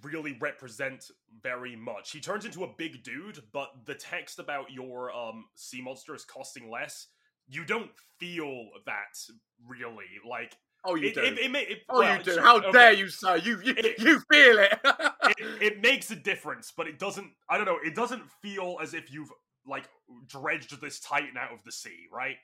[0.01, 1.05] really represent
[1.41, 2.11] very much.
[2.11, 6.69] He turns into a big dude, but the text about your um sea is costing
[6.69, 7.07] less,
[7.47, 9.17] you don't feel that
[9.65, 10.05] really.
[10.27, 11.21] Like Oh, you it, do.
[11.21, 12.39] it, it, may- oh, well, you do.
[12.39, 12.71] How okay.
[12.71, 13.35] dare you, sir?
[13.37, 14.79] You you, you feel it.
[15.37, 17.31] it, it makes a difference, but it doesn't.
[17.49, 17.79] I don't know.
[17.83, 19.31] It doesn't feel as if you've
[19.65, 19.89] like
[20.27, 22.37] dredged this titan out of the sea, right?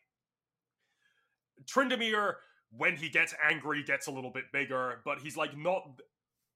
[1.65, 2.33] Tryndamere,
[2.71, 5.83] when he gets angry, gets a little bit bigger, but he's like not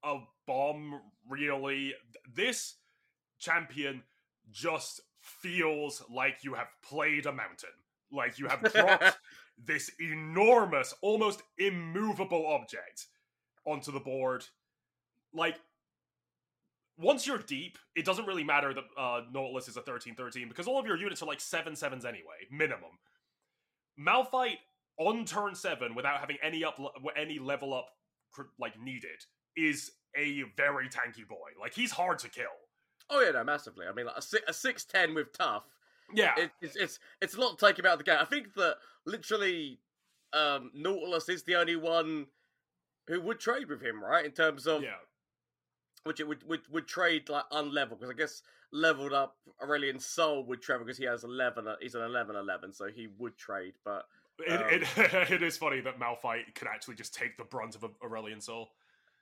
[0.04, 1.94] a bomb really.
[2.34, 2.76] This
[3.38, 4.02] champion
[4.50, 7.70] just feels like you have played a mountain,
[8.12, 9.18] like you have dropped
[9.64, 13.06] this enormous, almost immovable object
[13.64, 14.44] onto the board.
[15.32, 15.56] Like,
[16.98, 20.66] once you're deep, it doesn't really matter that uh, Nautilus is a 13 13 because
[20.66, 22.98] all of your units are like 7 7s anyway, minimum.
[23.98, 24.58] Malphite
[24.98, 26.78] on turn 7 without having any up
[27.16, 27.86] any level up
[28.58, 29.24] like needed
[29.56, 31.50] is a very tanky boy.
[31.60, 32.44] Like he's hard to kill.
[33.10, 33.86] oh yeah, no, massively.
[33.86, 34.16] I mean, like
[34.48, 35.64] a six ten with tough.
[36.14, 36.34] Yeah.
[36.36, 38.18] it, it's it's it's a lot to take about the game.
[38.20, 39.80] I think that literally,
[40.32, 42.26] um, Nautilus is the only one
[43.08, 44.24] who would trade with him, right?
[44.24, 44.96] In terms of yeah.
[46.08, 48.42] Which it would would, would trade like unleveled because I guess
[48.72, 51.68] leveled up Aurelion Sol would trade because he has eleven.
[51.68, 53.74] uh, He's an 11-11, so he would trade.
[53.84, 54.06] But
[54.48, 54.82] Um, it,
[55.30, 58.70] it is funny that Malphite could actually just take the brunt of a Aurelion Sol.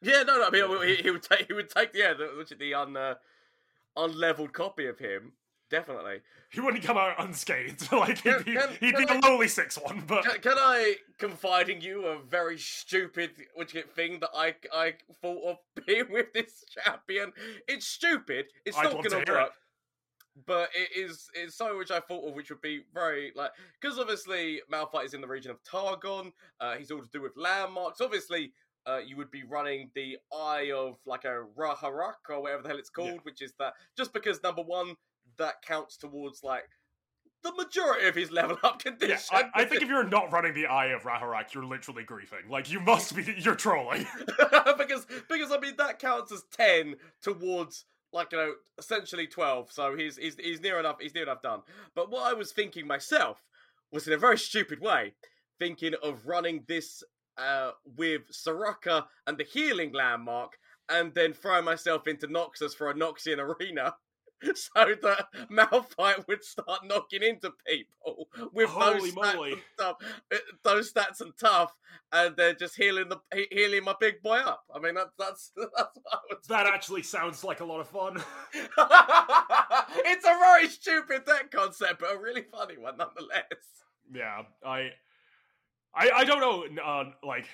[0.00, 0.46] Yeah, no, no.
[0.46, 3.14] I mean, he, he would take he would take yeah, the, which the un uh,
[3.96, 5.32] unleveled copy of him.
[5.68, 6.20] Definitely.
[6.50, 7.90] He wouldn't come out unscathed.
[7.92, 10.94] like he'd be, can- he'd be can a lowly six one, but Can, can I
[11.18, 16.32] confide in you a very stupid which thing that I I thought of being with
[16.32, 17.32] this champion?
[17.66, 18.46] It's stupid.
[18.64, 19.30] It's not going to hear it.
[19.30, 19.50] work.
[20.46, 23.50] But it is it's something which I thought of, which would be very like
[23.80, 26.30] because obviously Malphite is in the region of Targon.
[26.60, 28.02] Uh, he's all to do with landmarks.
[28.02, 28.52] Obviously,
[28.86, 32.78] uh, you would be running the Eye of like a Raharak or whatever the hell
[32.78, 33.18] it's called, Yeah.
[33.22, 34.94] which is that just because number one
[35.38, 36.64] that counts towards like
[37.42, 39.18] the majority of his level up condition.
[39.32, 42.48] yeah, I, I think if you're not running the Eye of Raharak, you're literally griefing.
[42.50, 44.06] Like you must be, you're trolling.
[44.78, 49.70] because because I mean that counts as ten towards like you know essentially twelve.
[49.70, 50.96] So he's he's he's near enough.
[51.00, 51.60] He's near enough done.
[51.94, 53.42] But what I was thinking myself
[53.92, 55.14] was in a very stupid way,
[55.58, 57.02] thinking of running this
[57.38, 60.52] uh, with Soraka and the healing landmark,
[60.88, 63.94] and then throwing myself into Noxus for a Noxian arena.
[64.54, 69.52] So that Malphite would start knocking into people with Holy those stats moly.
[69.52, 69.96] and stuff,
[70.32, 71.74] uh, those stats and tough,
[72.12, 73.18] and they're just healing the
[73.50, 74.64] healing my big boy up.
[74.74, 77.88] I mean, that's that's that's what I would That actually sounds like a lot of
[77.88, 78.16] fun.
[78.54, 83.42] it's a very stupid deck concept, but a really funny one nonetheless.
[84.12, 84.90] yeah, I,
[85.94, 87.46] I, I don't know, uh, like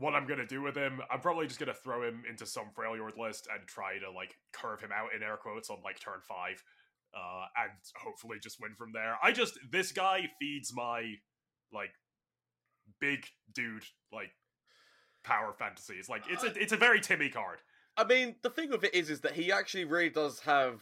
[0.00, 1.00] what I'm gonna do with him.
[1.10, 4.80] I'm probably just gonna throw him into some Freljord list and try to like curve
[4.80, 6.62] him out in air quotes on like turn five,
[7.14, 9.16] uh, and hopefully just win from there.
[9.22, 11.14] I just this guy feeds my
[11.72, 11.92] like
[13.00, 14.30] big dude like
[15.22, 16.08] power fantasies.
[16.08, 17.58] Like it's a it's a very Timmy card.
[17.96, 20.80] I mean, the thing with it is, is that he actually really does have,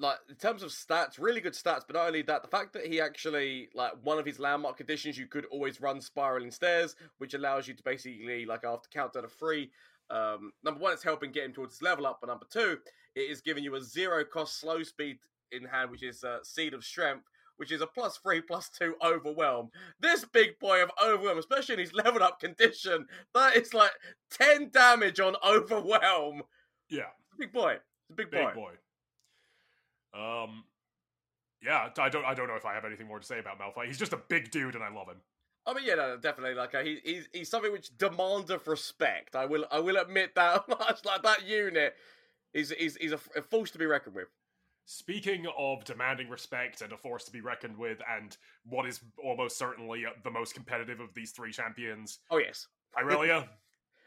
[0.00, 1.82] like, in terms of stats, really good stats.
[1.86, 5.18] But not only that, the fact that he actually, like, one of his landmark conditions,
[5.18, 9.32] you could always run spiraling stairs, which allows you to basically, like, after countdown of
[9.32, 9.70] three,
[10.10, 12.78] um, number one, it's helping get him towards his level up, but number two,
[13.14, 15.18] it is giving you a zero cost slow speed
[15.52, 17.24] in hand, which is uh, Seed of Strength.
[17.56, 19.68] Which is a plus three, plus two overwhelm.
[20.00, 23.90] This big boy of overwhelm, especially in his leveled up condition, that is like
[24.30, 26.40] 10 damage on overwhelm.
[26.88, 27.72] Yeah, big boy.
[27.72, 28.70] It's a big, big boy.
[30.14, 30.64] Um,
[31.62, 33.86] yeah, I don't I don't know if I have anything more to say about Malphite.
[33.86, 35.20] He's just a big dude, and I love him.
[35.66, 36.54] I mean, yeah, no, definitely.
[36.54, 39.36] Like, uh, he, he's he's something which demands of respect.
[39.36, 41.04] I will I will admit that much.
[41.04, 41.94] Like that unit,
[42.54, 44.28] is is is a, a force to be reckoned with.
[44.86, 49.56] Speaking of demanding respect and a force to be reckoned with, and what is almost
[49.56, 52.66] certainly the most competitive of these three champions, Oh yes.
[52.98, 53.46] Irelia.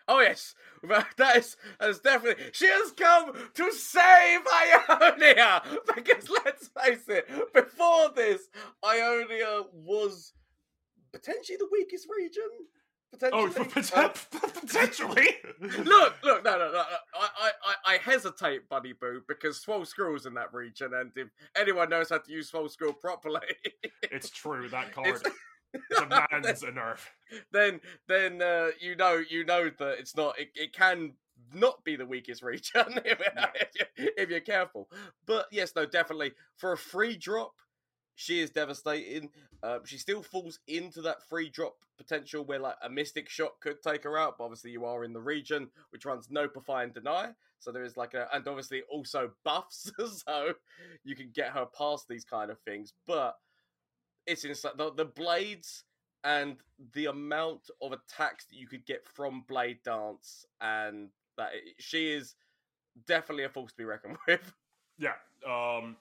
[0.08, 2.44] Oh yes, that is that is definitely.
[2.52, 5.62] She has come to save Ionia
[5.96, 8.42] because let's face it, before this,
[8.86, 10.34] Ionia was
[11.13, 12.44] potentially the weakest region.
[13.32, 14.04] oh, Potentially.
[14.04, 14.10] Uh,
[14.60, 15.28] potentially.
[15.86, 16.84] look, look, no, no, no.
[17.16, 21.89] I, I, I- hesitate, Buddy Boo, because Swole Squirrel's in that region, and if anyone
[21.89, 23.39] knows how to use Swole Squirrel properly,
[24.12, 25.32] it's true that card It's-
[25.98, 27.00] demands a nerf.
[27.52, 30.40] then then uh, you know you know that it's not.
[30.40, 31.14] It, it can
[31.54, 33.48] not be the weakest region if, Yeah.
[33.56, 34.90] if, you, you're careful.
[35.26, 37.54] But yes, no, definitely for a free drop,
[38.16, 39.30] she is devastating.
[39.62, 43.82] Um, she still falls into that free drop potential where like a mystic shot could
[43.82, 44.38] take her out.
[44.38, 47.98] But obviously, you are in the region which runs Nopeify and Deny, so there is
[47.98, 49.92] like a and obviously also buffs,
[50.28, 50.54] so
[51.04, 52.94] you can get her past these kind of things.
[53.08, 53.36] But
[54.26, 54.74] it's insane.
[54.78, 55.84] The, the blades
[56.24, 56.58] and
[56.94, 62.36] the amount of attacks that you could get from Blade Dance, and that she is
[63.08, 64.54] definitely a force to be reckoned with.
[64.98, 65.16] Yeah.
[65.46, 65.98] Um,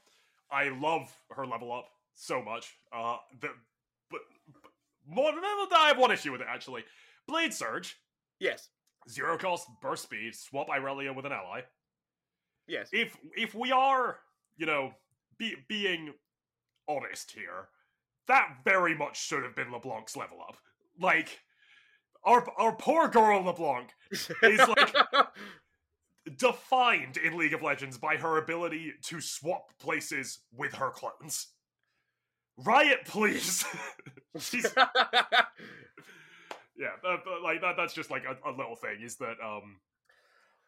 [0.51, 2.77] I love her level up so much.
[2.93, 3.49] Uh, the
[4.11, 4.21] but,
[4.53, 4.63] but
[5.09, 6.85] more, than I have one issue with it actually.
[7.27, 7.97] Blade Surge,
[8.39, 8.69] yes,
[9.09, 11.63] zero cost burst speed, swap Irelia with an ally.
[12.67, 12.89] yes.
[12.93, 14.19] If if we are,
[14.57, 14.93] you know,
[15.39, 16.13] be, being
[16.89, 17.69] honest here,
[18.29, 20.57] that very much should have been LeBlanc's level up.
[21.01, 21.41] Like
[22.25, 23.89] our our poor girl LeBlanc
[24.43, 24.95] is like-
[26.39, 31.49] defined in League of Legends by her ability to swap places with her clones.
[32.59, 33.65] Riot, please.
[34.39, 34.87] She's yeah,
[37.43, 37.75] like that.
[37.77, 39.01] That's just like a, a little thing.
[39.03, 39.81] Is that um,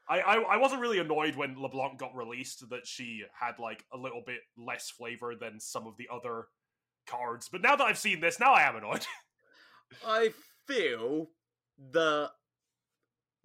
[0.08, 3.96] I, I I wasn't really annoyed when LeBlanc got released that she had like a
[3.96, 6.46] little bit less flavor than some of the other
[7.06, 7.48] cards.
[7.50, 9.06] But now that I've seen this, now I am annoyed.
[10.06, 10.32] I
[10.66, 11.28] feel
[11.92, 12.30] that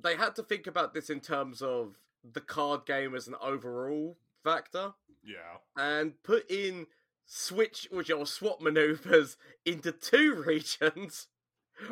[0.01, 4.17] they had to think about this in terms of the card game as an overall
[4.43, 4.93] factor.
[5.23, 6.87] yeah, and put in
[7.25, 11.27] switch which or swap maneuvers into two regions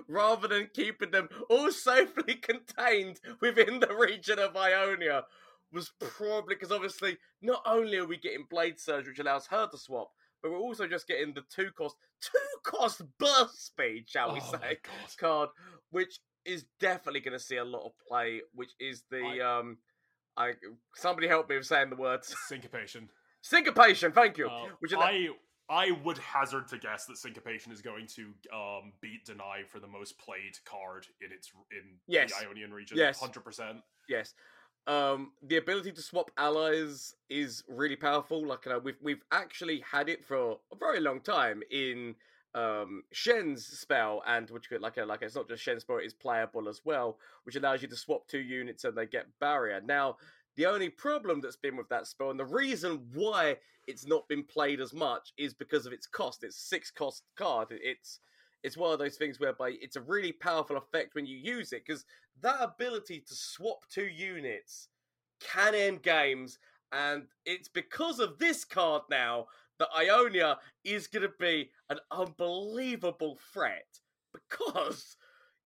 [0.07, 5.23] rather than keeping them all safely contained within the region of Ionia
[5.71, 9.77] was probably because obviously not only are we getting Blade Surge, which allows her to
[9.77, 10.11] swap,
[10.41, 14.51] but we're also just getting the two cost two cost burst speed, shall we Oh
[14.61, 14.77] say,
[15.19, 15.49] card,
[15.91, 18.41] which is definitely going to see a lot of play.
[18.53, 19.77] Which is the um,
[20.37, 20.53] I
[20.95, 23.09] somebody help me with saying the words Syncopation.
[23.41, 24.11] syncopation.
[24.11, 24.47] Thank you.
[24.49, 25.29] Uh, which I
[25.69, 29.87] I would hazard to guess that syncopation is going to um, beat deny for the
[29.87, 32.31] most played card in its in Yes.
[32.33, 32.97] the Ionian region.
[32.97, 33.19] Yes.
[33.19, 33.79] hundred percent.
[34.07, 34.33] Yes.
[34.87, 38.45] Um, the ability to swap allies is really powerful.
[38.45, 42.15] Like you know, we've we've actually had it for a very long time in
[42.55, 46.13] um Shen's spell, and which could like like it's not just Shen's spell, it is
[46.13, 49.81] playable as well, which allows you to swap two units and they get barrier.
[49.81, 50.15] Now,
[50.55, 53.57] the only problem that's been with that spell, and the reason why
[53.87, 56.43] it's not been played as much, is because of its cost.
[56.45, 57.67] It's six cost card.
[57.71, 58.19] It's
[58.63, 61.83] it's one of those things whereby it's a really powerful effect when you use it
[61.85, 62.05] because
[62.41, 64.89] that ability to swap two units
[65.39, 66.59] can end games,
[66.91, 69.45] and it's because of this card now
[69.79, 73.85] that Ionia is going to be an unbelievable threat
[74.33, 75.17] because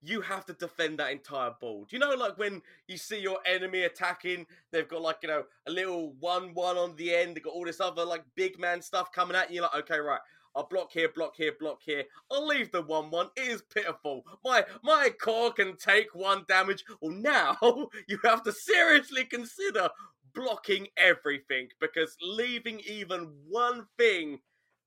[0.01, 1.91] you have to defend that entire board.
[1.91, 5.71] You know, like when you see your enemy attacking, they've got like, you know, a
[5.71, 9.11] little 1 1 on the end, they've got all this other like big man stuff
[9.11, 9.55] coming at you.
[9.55, 10.19] You're like, okay, right.
[10.55, 12.03] I'll block here, block here, block here.
[12.31, 13.29] I'll leave the one one.
[13.37, 14.25] It is pitiful.
[14.43, 16.83] My my core can take one damage.
[17.01, 17.57] Well, now
[18.07, 19.89] you have to seriously consider
[20.33, 24.39] blocking everything because leaving even one thing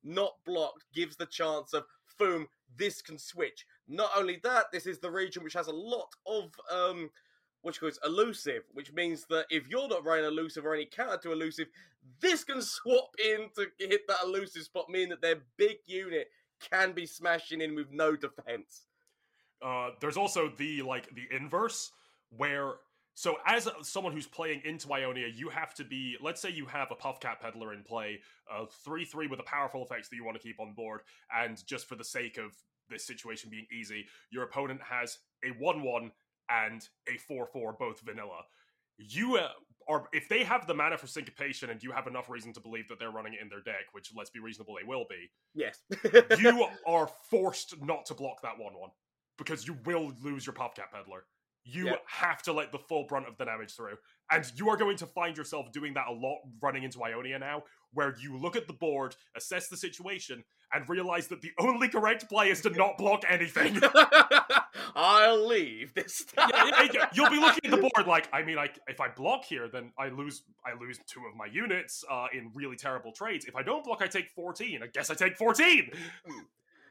[0.02, 1.84] not blocked gives the chance of
[2.18, 2.46] boom.
[2.76, 3.66] This can switch.
[3.88, 7.10] Not only that, this is the region which has a lot of um,
[7.64, 11.32] which goes elusive, which means that if you're not running elusive or any counter to
[11.32, 11.66] elusive,
[12.20, 16.28] this can swap in to hit that elusive spot, meaning that their big unit
[16.70, 18.86] can be smashing in with no defense.
[19.62, 21.90] Uh, there's also the like the inverse
[22.36, 22.74] where
[23.14, 26.16] so as someone who's playing into Ionia, you have to be.
[26.20, 30.08] Let's say you have a Puffcap Peddler in play, a three-three with a powerful effects
[30.08, 31.00] that you want to keep on board,
[31.34, 32.56] and just for the sake of
[32.90, 36.10] this situation being easy, your opponent has a one-one
[36.50, 38.42] and a four-four, both vanilla.
[38.98, 39.48] You uh,
[39.88, 42.88] are if they have the mana for syncopation, and you have enough reason to believe
[42.88, 45.30] that they're running it in their deck, which let's be reasonable, they will be.
[45.54, 45.80] Yes.
[46.38, 48.90] You are forced not to block that one-one
[49.36, 51.24] because you will lose your Puffcap Peddler.
[51.64, 52.02] You Yep.
[52.06, 53.96] have to let the full brunt of the damage through.
[54.30, 57.64] And you are going to find yourself doing that a lot running into Ionia now,
[57.94, 62.28] where you look at the board, assess the situation, and realize that the only correct
[62.28, 63.80] play is to not block anything.
[64.96, 66.50] I'll leave this time.
[66.52, 67.08] yeah, yeah.
[67.12, 69.92] You'll be looking at the board like, I mean, I, if I block here, then
[69.98, 73.44] I lose I lose two of my units uh, in really terrible trades.
[73.46, 74.82] If I don't block, I take 14.
[74.82, 75.90] I guess I take 14!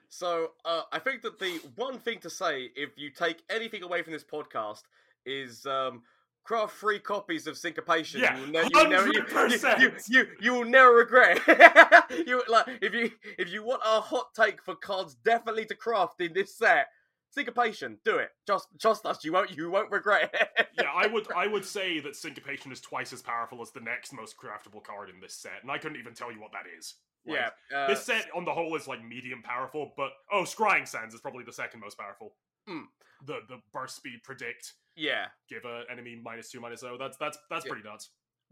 [0.09, 4.03] So uh, I think that the one thing to say, if you take anything away
[4.03, 4.83] from this podcast,
[5.25, 6.03] is um,
[6.43, 8.21] craft free copies of Syncopation.
[8.21, 10.35] Yeah, you will, ne- you never, you, you, 100%.
[10.41, 11.39] you, will never regret.
[12.27, 16.21] you like if you if you want a hot take for cards definitely to craft
[16.21, 16.87] in this set.
[17.31, 18.29] Syncopation, do it.
[18.45, 19.25] Just trust us.
[19.25, 19.57] You won't.
[19.57, 20.67] You won't regret it.
[20.77, 24.13] yeah, I would I would say that syncopation is twice as powerful as the next
[24.13, 26.93] most craftable card in this set, and I couldn't even tell you what that is.
[27.25, 27.39] Like,
[27.71, 27.75] yeah.
[27.75, 31.21] Uh, this set on the whole is like medium powerful, but oh, Scrying Sands is
[31.21, 32.33] probably the second most powerful.
[32.67, 32.81] Hmm.
[33.25, 35.25] The the burst speed predict yeah.
[35.49, 36.97] give a enemy minus two minus oh.
[36.97, 37.71] That's that's that's Yeah.
[37.71, 38.09] pretty nuts.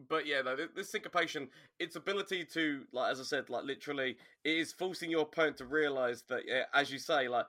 [0.09, 4.57] But yeah, no, this syncopation, its ability to, like, as I said, like, literally, it
[4.57, 7.45] is forcing your opponent to realize that, yeah, as you say, like,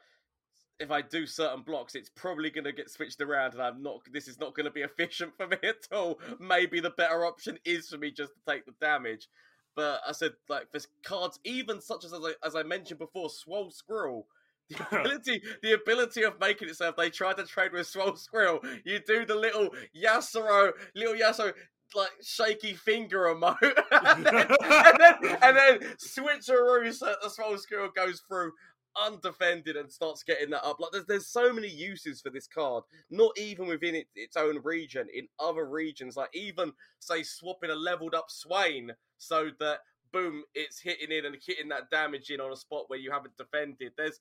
[0.78, 4.00] if I do certain blocks, it's probably going to get switched around, and I'm not.
[4.12, 6.20] This is not going to be efficient for me at all.
[6.40, 9.28] Maybe the better option is for me just to take the damage.
[9.74, 13.30] But I said, like, for cards, even such as as I, as I mentioned before,
[13.30, 14.26] Swole Squirrel.
[14.72, 18.16] The ability, the ability of making it so if they try to trade with Swole
[18.16, 21.52] Squirrel, you do the little Yasuro, little Yasuo
[21.94, 23.56] like shaky finger emote,
[23.92, 28.52] and, then, and then and then switcheroo so that the Swole Squirrel goes through
[29.00, 30.80] undefended and starts getting that up.
[30.80, 34.60] Like there's there's so many uses for this card, not even within it, its own
[34.62, 39.80] region, in other regions, like even say swapping a leveled up Swain so that
[40.12, 43.36] boom, it's hitting in and hitting that damage in on a spot where you haven't
[43.36, 43.92] defended.
[43.96, 44.20] There's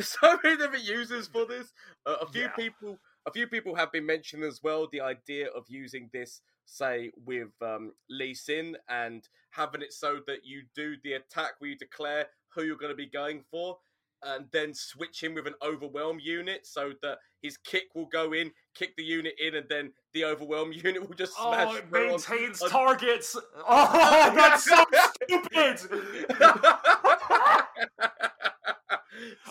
[0.00, 1.72] there's so many different uses for this.
[2.06, 2.48] Uh, a few Yeah.
[2.48, 7.10] people, a few people have been mentioning as well the idea of using this, say,
[7.24, 11.76] with um, Lee Sin and having it so that you do the attack where you
[11.76, 13.78] declare who you're going to be going for,
[14.22, 18.50] and then switch him with an overwhelm unit so that his kick will go in,
[18.74, 21.68] kick the unit in, and then the overwhelm unit will just smash.
[21.70, 23.36] Oh, it maintains on- targets.
[23.68, 24.84] Oh, that's so
[25.26, 25.78] stupid.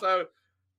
[0.00, 0.26] so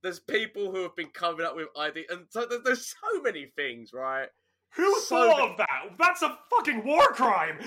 [0.04, 3.92] there's people who have been coming up with ideas, and so there's, so many things,
[3.94, 4.28] right?
[4.76, 5.52] Who So thought good.
[5.52, 5.98] of that?
[6.00, 7.58] That's a fucking war crime.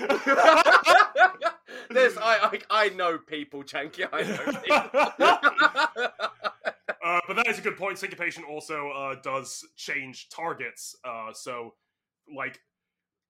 [1.91, 4.07] there's I, I I know people, Jankie.
[4.11, 4.45] I know
[6.01, 6.09] people.
[7.05, 7.99] Uh, but that is a good point.
[7.99, 10.95] Syncopation also uh, does change targets.
[11.05, 11.75] Uh, so,
[12.35, 12.59] like,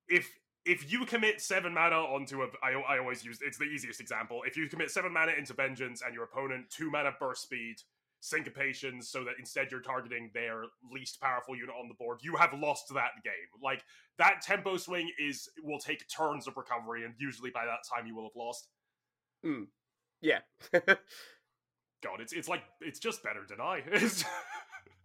[0.07, 0.29] if
[0.65, 4.43] if you commit seven mana onto a, I, I always use it's the easiest example.
[4.47, 7.75] If you commit seven mana into Vengeance and your opponent two mana burst speed
[8.25, 12.53] syncopation, so that instead you're targeting their least powerful unit on the board, you have
[12.53, 13.33] lost that game.
[13.61, 13.83] Like
[14.17, 18.15] that tempo swing is will take turns of recovery, and usually by that time you
[18.15, 18.67] will have lost.
[19.43, 19.63] Hmm.
[20.21, 20.39] yeah.
[20.73, 23.83] God, it's it's like it's just better deny.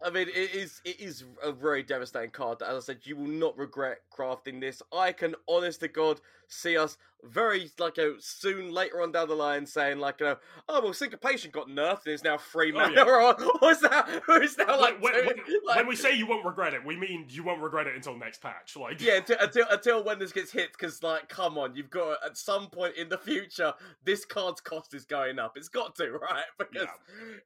[0.03, 2.59] I mean, it is it is a very devastating card.
[2.59, 4.81] That, as I said, you will not regret crafting this.
[4.91, 6.19] I can, honest to God,
[6.51, 10.35] see us very like uh, soon later on down the line saying like, you know
[10.67, 13.03] oh well, syncopation got nerfed and is now free Oh, mana, yeah.
[13.05, 15.35] or, or is now or is now like, when, when-
[15.65, 18.17] like- when we say you won't regret it, we mean you won't regret it until
[18.17, 18.75] next patch.
[18.75, 22.17] Like, yeah, until, until until when this gets hit, because like, come on, you've got
[22.25, 23.71] at some point in the future,
[24.03, 25.53] this card's cost is going up.
[25.57, 26.43] It's got to, right?
[26.57, 26.87] Because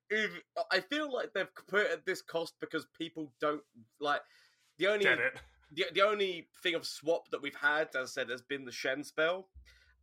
[0.10, 0.32] if
[0.72, 3.62] I feel like they've put it at this cost because people don't
[4.00, 4.22] like
[4.78, 5.34] the only get it.
[5.72, 8.72] The, the only thing of swap that we've had, as I said, has been the
[8.72, 9.48] Shen spell,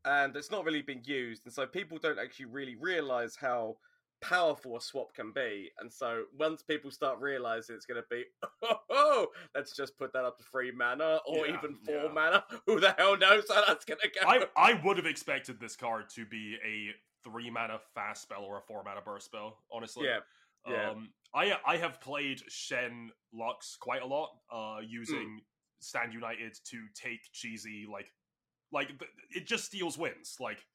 [0.05, 3.77] and it's not really been used, and so people don't actually really realize how
[4.23, 5.71] powerful a swap can be.
[5.81, 8.25] And so once people start realizing it's going to be,
[8.89, 12.13] oh, let's just put that up to three mana or Yeah, even four yeah.
[12.13, 12.45] mana.
[12.67, 14.27] Who the hell knows how that's going to go?
[14.27, 16.95] I I would have expected this card to be a
[17.29, 19.59] three mana fast spell or a four mana burst spell.
[19.71, 20.19] Honestly, yeah,
[20.69, 20.91] yeah.
[20.91, 25.41] Um, I I have played Shen Lux quite a lot, uh, using
[25.83, 28.13] Stand United to take cheesy like
[28.73, 28.91] like
[29.31, 30.67] it just steals wins like,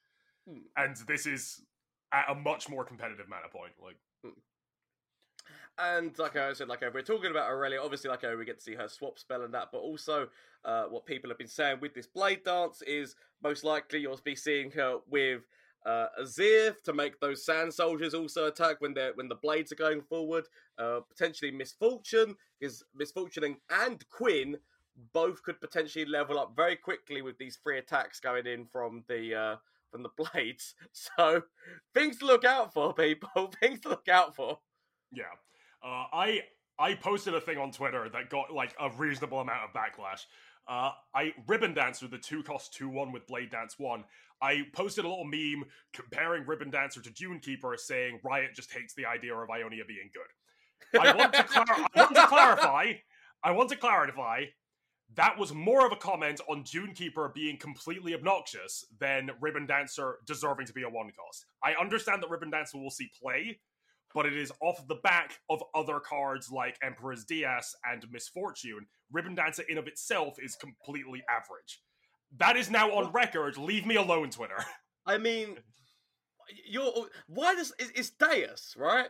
[0.47, 0.59] Hmm.
[0.77, 1.61] and this is
[2.13, 3.73] at a much more competitive mana point.
[3.83, 3.97] Like,
[5.79, 8.63] And like I said, like we're talking about Irelia, obviously, like uh, we get to
[8.63, 10.27] see her swap spell and that, but also
[10.65, 14.35] uh, what people have been saying with this blade dance is most likely you'll be
[14.35, 15.43] seeing her with
[15.85, 19.75] uh, Azir to make those sand soldiers also attack when they're when the blades are
[19.75, 20.45] going forward.
[20.79, 24.57] Uh, potentially Miss Fortune is Miss Fortune and, and Quinn
[25.13, 29.35] both could potentially level up very quickly with these free attacks going in from the
[29.35, 29.55] uh,
[29.91, 30.75] from the blades.
[30.91, 31.43] So
[31.93, 33.53] things to look out for, people.
[33.59, 34.59] Things to look out for.
[35.11, 35.23] yeah,
[35.83, 36.41] uh, I
[36.79, 40.25] I posted a thing on Twitter that got like a reasonable amount of backlash.
[40.67, 44.03] Uh, I Ribbon Dancer, the two cost two one with Blade Dance one.
[44.41, 48.93] I posted a little meme comparing Ribbon Dancer to Dune Keeper, saying Riot just hates
[48.93, 51.01] the idea of Ionia being good.
[51.01, 52.93] I want to, clar- I want to clarify.
[53.43, 54.43] I want to clarify.
[55.15, 60.17] That was more of a comment on Dune Keeper being completely obnoxious than Ribbon Dancer
[60.25, 61.45] deserving to be a one cost.
[61.63, 63.59] I understand that Ribbon Dancer will see play,
[64.13, 68.85] but it is off the back of other cards like Emperor's Diaz and Miss Fortune.
[69.11, 71.81] Ribbon Dancer in of itself is completely average.
[72.37, 73.57] That is now on record.
[73.57, 74.57] Leave me alone, Twitter.
[75.05, 75.57] I mean,
[76.67, 76.91] you're
[77.27, 79.09] why does it's, it's Deus, right?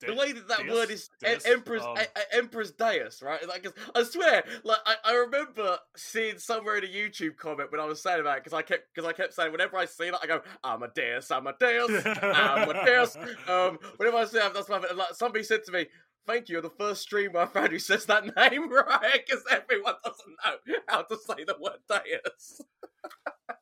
[0.00, 0.72] The way that that Deus?
[0.74, 1.46] word is e- Deus?
[1.46, 3.46] Emperor's Um, e- e- Deus, right?
[3.48, 7.84] Like, I swear, like I, I remember seeing somewhere in a YouTube comment when I
[7.84, 10.20] was saying about it because I kept because I kept saying whenever I see that
[10.22, 13.16] I go I'm a Deus, I'm a Deus, I'm a Deus.
[13.48, 15.86] Um, whenever I see that, that's my like somebody said to me.
[16.26, 16.54] Thank you.
[16.54, 20.76] You're the first streamer I've found who says that name right because everyone doesn't know
[20.86, 22.60] how to say the word Deus.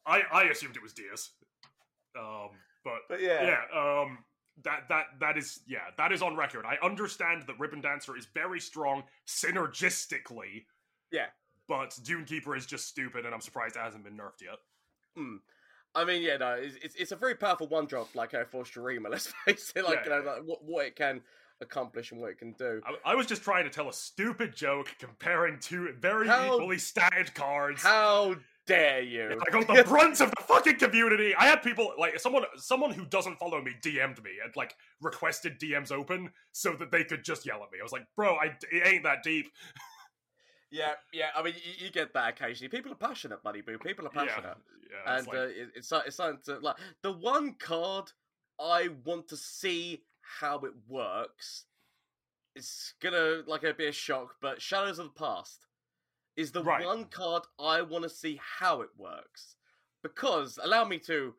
[0.05, 1.31] I, I assumed it was Diaz.
[2.19, 2.49] Um,
[2.85, 4.19] but But yeah, yeah, um,
[4.65, 6.65] that that that is yeah, that is on record.
[6.65, 10.65] I understand that Ribbon Dancer is very strong synergistically.
[11.11, 11.27] Yeah.
[11.69, 14.59] But Dune Keeper is just stupid, and I'm surprised it hasn't been nerfed yet.
[15.17, 15.37] Hmm.
[15.95, 18.65] I mean, yeah, no, it's, it's, it's a very powerful one drop, like uh, for
[18.65, 19.11] Shurima.
[19.11, 21.23] Let's face it, like Yeah, you know, like, what, what it can
[21.61, 22.83] accomplish and what it can do.
[22.87, 26.77] I, I was just trying to tell a stupid joke comparing two very How- equally
[26.77, 27.83] statted cards.
[27.83, 28.37] How
[28.67, 29.41] dare you?
[29.47, 31.35] I got the brunt of the fucking community.
[31.35, 35.59] I had people like someone someone who doesn't follow me DM'd me and like requested
[35.59, 37.79] DMs open so that they could just yell at me.
[37.81, 39.47] I was like, bro, I, it ain't that deep.
[40.71, 41.29] yeah, yeah.
[41.37, 42.69] I mean, you, you get that occasionally.
[42.69, 43.79] People are passionate, buddy boo.
[43.79, 44.57] People are passionate,
[44.91, 45.15] yeah.
[45.17, 46.77] It's and like, uh, it, it's it's something to like.
[47.03, 48.11] The one card
[48.61, 51.65] I want to see how it works.
[52.55, 55.66] It's gonna like a be a shock, but Shadows of the Past
[56.37, 56.85] is the Right.
[56.85, 59.57] one card I want to see how it works.
[60.03, 61.35] Because allow me to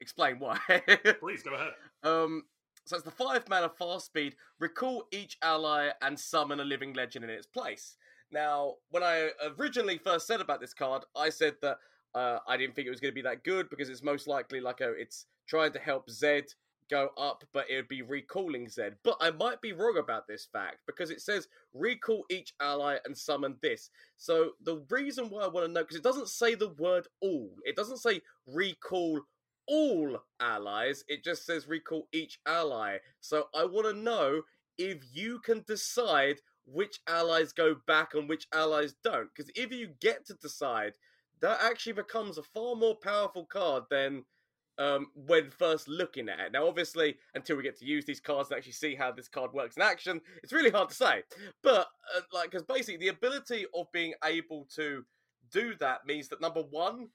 [0.00, 0.58] explain why.
[1.20, 1.72] please go ahead.
[2.02, 2.44] um,
[2.86, 4.34] so it's the five mana fast speed.
[4.58, 7.96] Recall each ally and summon a living legend in its place.
[8.30, 11.78] Now, when I originally first said about this card, I said that
[12.14, 14.60] uh, I didn't think it was going to be that good because it's most likely
[14.60, 16.46] like a, it's trying to help Zed
[16.88, 18.96] go up, but it would be recalling Zed.
[19.04, 23.16] But I might be wrong about this fact because it says recall each ally and
[23.16, 23.90] summon this.
[24.16, 27.50] So the reason why I want to know because it doesn't say the word all.
[27.64, 29.20] It doesn't say recall
[29.66, 31.04] all allies.
[31.08, 32.98] It just says recall each ally.
[33.20, 34.42] So I want to know
[34.78, 36.36] if you can decide
[36.66, 39.28] which allies go back and which allies don't.
[39.34, 40.92] Because if you get to decide,
[41.40, 44.24] that actually becomes a far more powerful card than
[44.78, 46.52] um, when first looking at it.
[46.52, 49.52] Now, obviously, until we get to use these cards and actually see how this card
[49.52, 51.22] works in action, it's really hard to say.
[51.62, 55.04] But uh, like, because basically the ability of being able to
[55.52, 57.08] do that means that number one,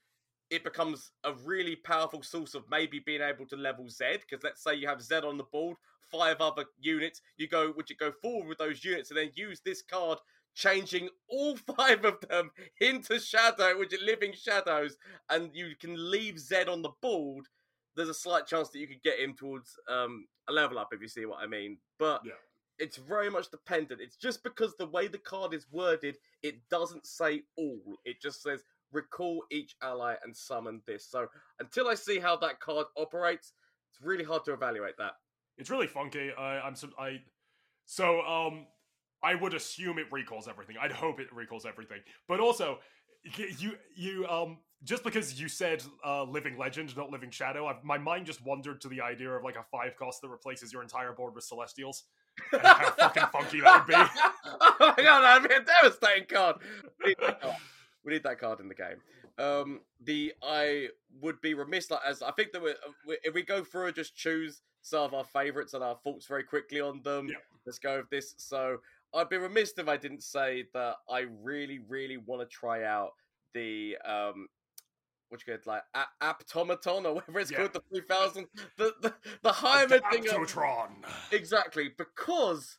[0.50, 4.20] it becomes a really powerful source of maybe being able to level Zed.
[4.20, 5.76] Because let's say you have Zed on the board,
[6.10, 9.60] five other units, you go, would you go forward with those units and then use
[9.64, 10.18] this card
[10.54, 12.50] changing all five of them
[12.80, 14.96] into shadow, which are living shadows,
[15.30, 17.46] and you can leave Zed on the board,
[17.96, 21.00] there's a slight chance that you could get him towards um, a level up, if
[21.00, 21.78] you see what I mean.
[21.98, 22.32] But Yeah.
[22.78, 24.00] it's very much dependent.
[24.00, 27.98] It's just because the way the card is worded, it doesn't say all.
[28.04, 31.06] It just says recall each ally and summon this.
[31.06, 31.28] So
[31.60, 33.52] until I see how that card operates,
[33.90, 35.12] it's really hard to evaluate that.
[35.56, 36.32] It's really funky.
[36.32, 37.20] I, I'm I.
[37.86, 38.66] So um,
[39.24, 40.76] I would assume it recalls everything.
[40.80, 42.00] I'd hope it recalls everything.
[42.28, 42.78] But also,
[43.58, 47.98] you you um just because you said uh living legend, not living shadow, I've, my
[47.98, 51.12] mind just wandered to the idea of like a five cost that replaces your entire
[51.12, 52.04] board with celestials.
[52.52, 53.94] And how fucking funky that would be.
[54.80, 56.56] oh my god, that'd be a devastating card.
[57.00, 57.56] We need that card,
[58.06, 59.00] need that card in the game.
[59.38, 60.88] Um, the I
[61.20, 62.74] would be remiss, like as I think that we,
[63.06, 66.26] we, if we go through and just choose some of our favourites and our thoughts
[66.26, 67.30] very quickly on them.
[67.64, 68.34] Let's go with this.
[68.36, 68.78] So
[69.14, 73.10] I'd be remiss if I didn't say that I really, really want to try out
[73.54, 74.48] the um.
[75.30, 77.56] What you get like a- Aptomaton or whatever it's Yeah.
[77.58, 78.46] called, the three thousand,
[78.76, 80.24] the the the Heimer thing.
[80.24, 80.90] Aptotron.
[81.32, 82.78] Exactly, because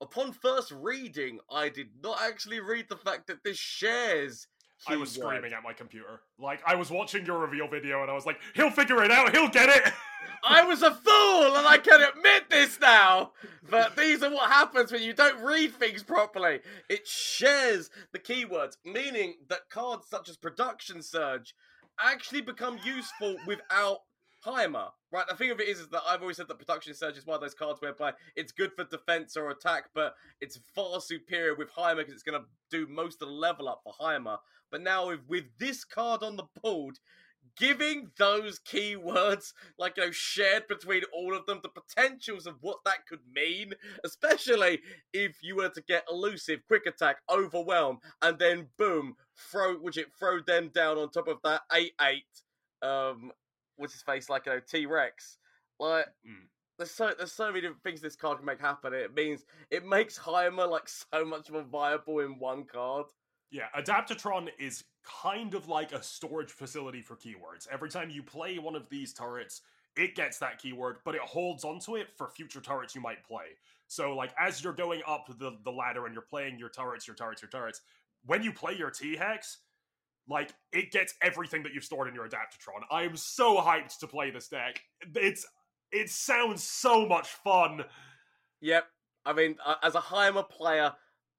[0.00, 4.48] upon first reading, I did not actually read the fact that this shares.
[4.88, 6.22] I was screaming at my computer.
[6.38, 9.30] Like I was watching your reveal video and I was like, he'll figure it out,
[9.36, 9.92] he'll get it.
[10.42, 13.32] I was a fool, and I can admit this now.
[13.68, 16.60] But these are what happens when you don't read things properly.
[16.88, 21.54] It shares the keywords, meaning that cards such as Production Surge
[22.00, 23.98] actually become useful without
[24.44, 24.90] Heimer.
[25.12, 27.26] Right, the thing of it is, is that I've always said that Production Surge is
[27.26, 31.54] one of those cards whereby it's good for defense or attack, but it's far superior
[31.54, 34.38] with Heimer because it's going to do most of the level up for Heimer.
[34.70, 36.98] But now with, with this card on the board,
[37.56, 42.78] giving those keywords like you know shared between all of them the potentials of what
[42.84, 43.72] that could mean
[44.04, 44.80] especially
[45.12, 49.14] if you were to get elusive quick attack overwhelm and then boom
[49.50, 52.20] throw would it throw them down on top of that 8-8
[52.82, 53.30] um
[53.76, 55.38] what's his face like you know t-rex
[55.78, 56.46] like Mm.
[56.78, 59.84] there's so there's so many different things this card can make happen it means it
[59.86, 63.06] makes Heimer like so much more viable in one card
[63.50, 67.68] Yeah, Adaptatron is kind of like a storage facility for keywords.
[67.70, 69.62] Every time you play one of these turrets,
[69.96, 73.56] it gets that keyword, but it holds onto it for future turrets you might play.
[73.88, 77.16] So, like, as you're going up the, the ladder and you're playing your turrets, your
[77.16, 77.80] turrets, your turrets,
[78.24, 79.58] when you play your T Hex,
[80.28, 82.82] like, it gets everything that you've stored in your Adaptatron.
[82.90, 84.80] I am so hyped to play this deck.
[85.16, 85.44] It's
[85.90, 87.82] it sounds so much fun.
[88.60, 88.84] Yep.
[89.26, 90.92] I mean, as a Heimer player,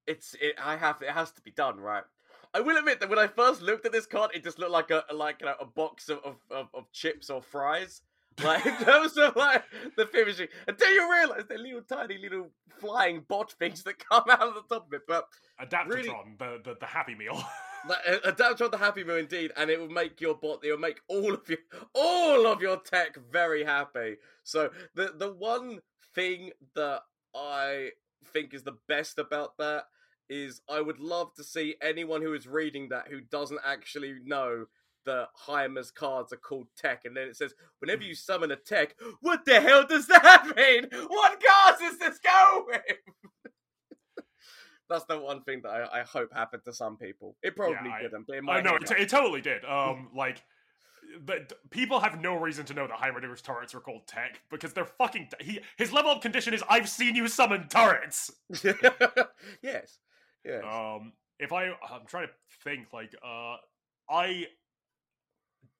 [0.07, 0.55] it's it.
[0.61, 2.03] I have it has to be done right.
[2.53, 4.91] I will admit that when I first looked at this card, it just looked like
[4.91, 8.01] a like you know, a box of, of, of, of chips or fries.
[8.43, 9.63] Like in terms of like
[9.97, 12.49] the finishing, until you realise they're little tiny little
[12.79, 15.01] flying bot things that come out of the top of it.
[15.07, 15.25] But
[15.61, 17.41] Adaptatron, Really- the, the the Happy Meal.
[17.89, 20.63] like, uh, adapt on the Happy Meal indeed, and it will make your bot.
[20.63, 21.59] It will make all of your
[21.93, 24.17] all of your tech very happy.
[24.43, 25.79] So the the one
[26.15, 27.01] thing that
[27.35, 27.91] I
[28.33, 29.85] think is the best about that
[30.31, 34.65] is I would love to see anyone who is reading that who doesn't actually know
[35.05, 38.95] that Heimer's cards are called tech, and then it says whenever you summon a tech,
[39.21, 40.87] what the hell does that mean?
[41.07, 42.81] What cards is this go with?
[44.89, 47.35] That's the one thing that I, I hope happened to some people.
[47.41, 48.63] It probably I- didn't, but it I might.
[48.63, 49.63] know have it, it totally did.
[49.65, 50.41] Um, like,
[51.25, 54.85] but people have no reason to know that Heimerdinger's turrets are called tech because they're
[54.85, 55.29] fucking.
[55.39, 58.31] He his level of condition is I've seen you summon turrets.
[59.63, 59.97] yes.
[60.45, 60.63] Yes.
[60.63, 62.33] Um, if I I'm trying to
[62.63, 63.57] think like uh
[64.09, 64.45] I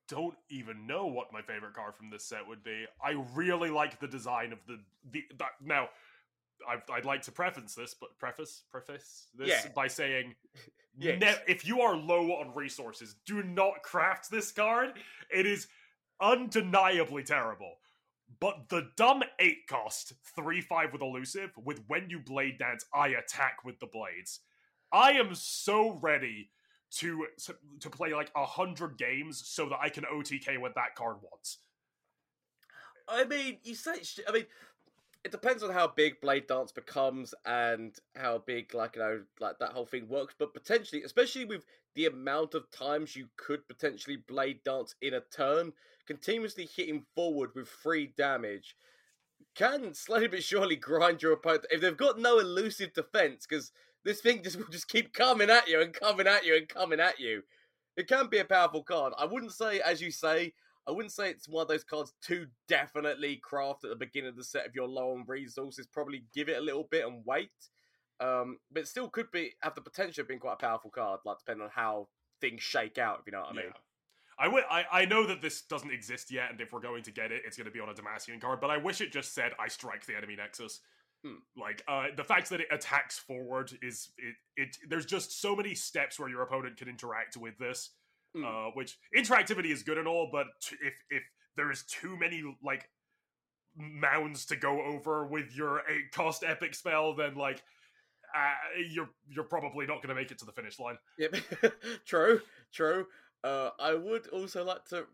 [0.07, 2.85] don't even know what my favorite card from this set would be.
[3.03, 4.79] I really like the design of the
[5.11, 5.89] the, the now.
[6.69, 9.71] I'd, I'd like to preface this, but preface preface this Yeah.
[9.75, 10.35] by saying,
[10.99, 11.19] Yes.
[11.19, 14.91] ne- if you are low on resources, do not craft this card.
[15.33, 15.67] It is
[16.21, 17.75] undeniably terrible.
[18.39, 23.07] But the dumb 8 cost 3 5 with elusive, with when you blade dance, I
[23.09, 24.41] attack with the blades.
[24.91, 26.49] I am so ready
[26.91, 27.25] to
[27.79, 31.59] to play like a hundred games so that I can OTK with that card once.
[33.07, 34.45] I mean, you say, I mean,
[35.23, 39.59] it depends on how big Blade Dance becomes and how big, like you know, like
[39.59, 40.35] that whole thing works.
[40.37, 41.65] But potentially, especially with
[41.95, 45.73] the amount of times you could potentially Blade Dance in a turn,
[46.05, 48.75] continuously hitting forward with free damage
[49.55, 51.65] can slowly but surely grind your opponent.
[51.71, 53.71] If they've got no elusive defense, because
[54.03, 56.99] this thing just will just keep coming at you and coming at you and coming
[56.99, 57.43] at you.
[57.97, 59.13] It can be a powerful card.
[59.17, 60.53] I wouldn't say, as you say,
[60.87, 64.35] I wouldn't say it's one of those cards to definitely craft at the beginning of
[64.35, 65.87] the set if you're low on resources.
[65.87, 67.51] Probably give it a little bit and wait.
[68.19, 71.39] Um, but still could be have the potential of being quite a powerful card, like
[71.39, 72.07] depending on how
[72.39, 73.19] things shake out.
[73.19, 73.65] If you know what I mean.
[73.67, 73.79] Yeah.
[74.39, 77.11] I, w- I, I know that this doesn't exist yet, and if we're going to
[77.11, 78.59] get it, it's going to be on a Demacian card.
[78.59, 80.79] But I wish it just said I strike the enemy nexus.
[81.23, 81.35] Hmm.
[81.55, 84.77] Like uh, the fact that it attacks forward is it, it.
[84.89, 87.91] There's just so many steps where your opponent can interact with this,
[88.35, 88.45] Hmm.
[88.45, 91.23] uh, which interactivity is good and all, but t- if if
[91.55, 92.89] there is too many like
[93.77, 97.61] mounds to go over with your eight cost epic spell, then like
[98.35, 98.53] uh,
[98.89, 100.97] you're you're probably not going to make it to the finish line.
[101.19, 101.35] Yep,
[102.05, 102.41] true,
[102.73, 103.05] true.
[103.43, 105.05] Uh, I would also like to,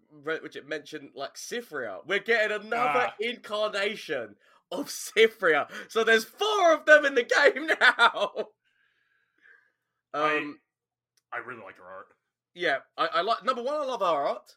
[0.42, 2.00] which it mentioned, like Cithria.
[2.06, 3.16] We're getting another Ah.
[3.20, 4.36] incarnation
[4.72, 5.70] of Cithria.
[5.90, 8.48] So there's four of them in the game now.
[10.14, 10.60] I- Um,
[11.34, 12.08] I really like her art.
[12.56, 13.76] yeah, I, I like number one.
[13.76, 14.56] I love her art.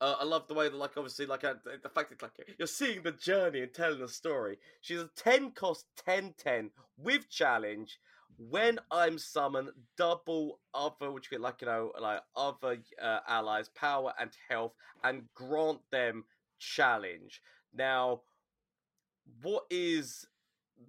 [0.00, 2.68] Uh, I love the way that, like, obviously, like, uh, the fact that, like, you're
[2.68, 4.58] seeing the journey and telling the story.
[4.80, 7.98] She's a 10 cost 10 10 with challenge.
[8.36, 13.70] When I'm summoned, double other, which you get, like, you know, like, other uh, allies'
[13.70, 16.24] power and health and grant them
[16.60, 17.40] challenge.
[17.74, 18.20] Now,
[19.42, 20.26] what is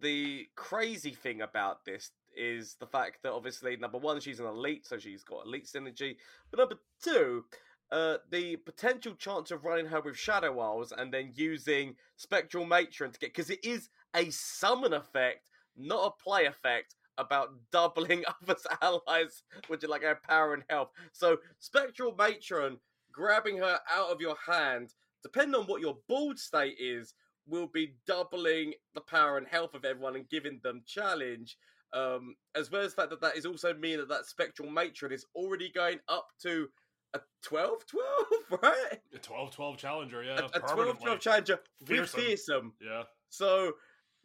[0.01, 4.85] the crazy thing about this is the fact that obviously number one she's an elite
[4.85, 6.15] so she's got elite synergy.
[6.51, 7.45] But number two
[7.91, 13.11] uh, the potential chance of running her with shadow isles and then using spectral matron
[13.11, 18.65] to get because it is a summon effect not a play effect about doubling others
[18.81, 20.89] allies which are like her power and health.
[21.11, 22.77] So spectral matron
[23.11, 27.13] grabbing her out of your hand depending on what your board state is
[27.49, 31.57] will be doubling the power and health of everyone and giving them challenge.
[31.91, 35.11] Um, as well as the fact that that is also mean that that spectral matron
[35.11, 36.67] is already going up to
[37.15, 38.07] a 12 12,
[38.63, 38.99] right?
[39.13, 40.41] A 12 12 challenger, yeah.
[40.53, 42.21] A, a 12 12 challenger with Fearsome.
[42.21, 42.73] fearsome.
[42.79, 43.03] Yeah.
[43.29, 43.73] So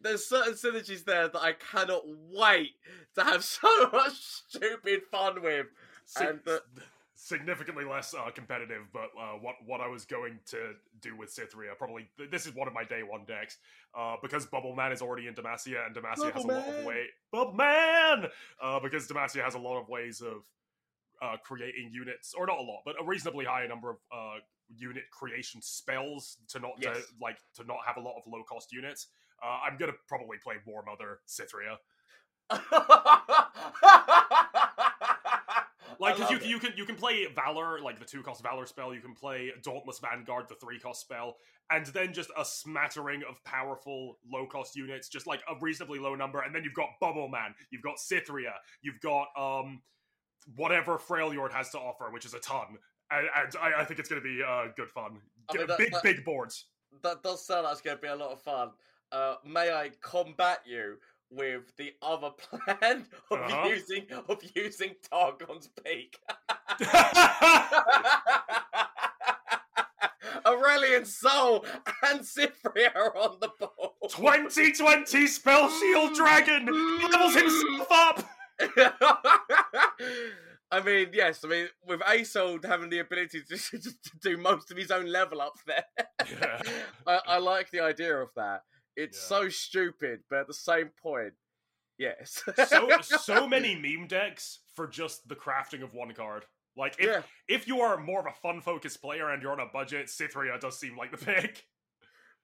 [0.01, 2.71] there's certain synergies there that I cannot wait
[3.15, 4.13] to have so much
[4.47, 5.67] stupid fun with.
[6.19, 6.59] And, uh,
[7.25, 11.75] significantly less uh, competitive, but uh, what what I was going to do with Cithria,
[11.75, 13.57] probably th- this is one of my day one decks,
[13.97, 16.75] uh, because Bubble Man is already in Demacia, and Demacia has a Bubble lot of
[16.75, 16.85] Man!
[16.85, 17.05] way.
[17.31, 18.25] Bubble Man,
[18.61, 20.45] uh, because Demacia has a lot of ways of
[21.19, 24.35] uh, creating units, or not a lot, but a reasonably high number of uh,
[24.77, 28.71] unit creation spells to not to, like to not have a lot of low cost
[28.71, 29.07] units.
[29.43, 31.77] Uh, I'm gonna probably play War Mother Cithria.
[35.99, 36.45] Like, because you, it.
[36.45, 38.93] you can you can play Valor, like the two cost Valor spell.
[38.93, 41.35] You can play Dauntless Vanguard, the three cost spell,
[41.71, 46.15] and then just a smattering of powerful low cost units, just like a reasonably low
[46.15, 46.41] number.
[46.41, 49.81] And then you've got Bubble Man, you've got Cithria, you've got um
[50.55, 52.77] whatever Freljord has to offer, which is a ton.
[53.11, 55.19] And, and I, I think it's going to be uh, good fun.
[55.49, 56.65] I mean, that- big that- big boards.
[57.03, 58.69] that does sound like it's going to be a lot of fun.
[59.11, 60.97] Uh, may I combat you
[61.29, 63.67] with the other plan of Uh-huh.
[63.69, 66.17] using of using Targon's Peak?
[70.45, 71.65] Aurelion Sol
[72.03, 73.91] and Cithria are on the board.
[74.09, 78.23] 2020 Spell Shield Dragon levels himself up.
[80.71, 81.43] I mean, yes.
[81.43, 85.05] I mean, with Asold having the ability to, to, to do most of his own
[85.07, 85.85] level up there,
[86.29, 86.61] Yeah.
[87.07, 88.61] I, I like the idea of that.
[88.95, 89.27] It's Yeah.
[89.39, 91.33] so stupid, but at the same point,
[91.97, 92.43] yes.
[92.67, 96.45] so so many meme decks for just the crafting of one card.
[96.77, 99.59] Like if yeah, if you are more of a fun focused player and you're on
[99.61, 101.65] a budget, Cithria does seem like the pick.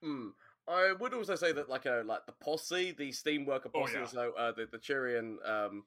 [0.04, 0.32] mm.
[0.68, 3.94] I would also say that like a like the posse, the steam worker Oh, posse,
[3.96, 4.06] yeah.
[4.06, 5.84] so uh, the the Tyrian, um,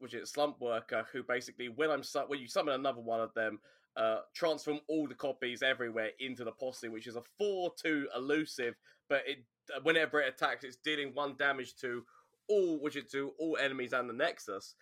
[0.00, 3.32] which is slump worker, who basically when I'm su- when you summon another one of
[3.34, 3.60] them,
[3.96, 8.74] uh, transform all the copies everywhere into the posse, which is a four two elusive,
[9.08, 9.42] but it uh,
[9.82, 12.04] whenever it attacks, it's dealing one damage to
[12.48, 14.74] all, which is to all enemies and the Nexus.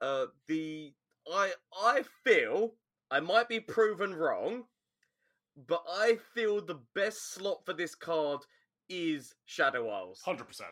[0.00, 0.92] Uh, the
[1.32, 2.74] I I feel
[3.10, 4.64] I might be proven wrong,
[5.66, 8.40] but I feel the best slot for this card
[8.88, 10.22] is Shadow Isles.
[10.24, 10.70] Hundred percent.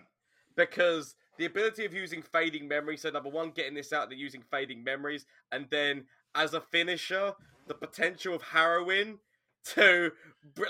[0.57, 4.43] Because the ability of using fading memories, so number one, getting this out, they're using
[4.51, 6.05] fading memories, and then
[6.35, 7.35] as a finisher,
[7.67, 9.19] the potential of Harrowing
[9.75, 10.11] to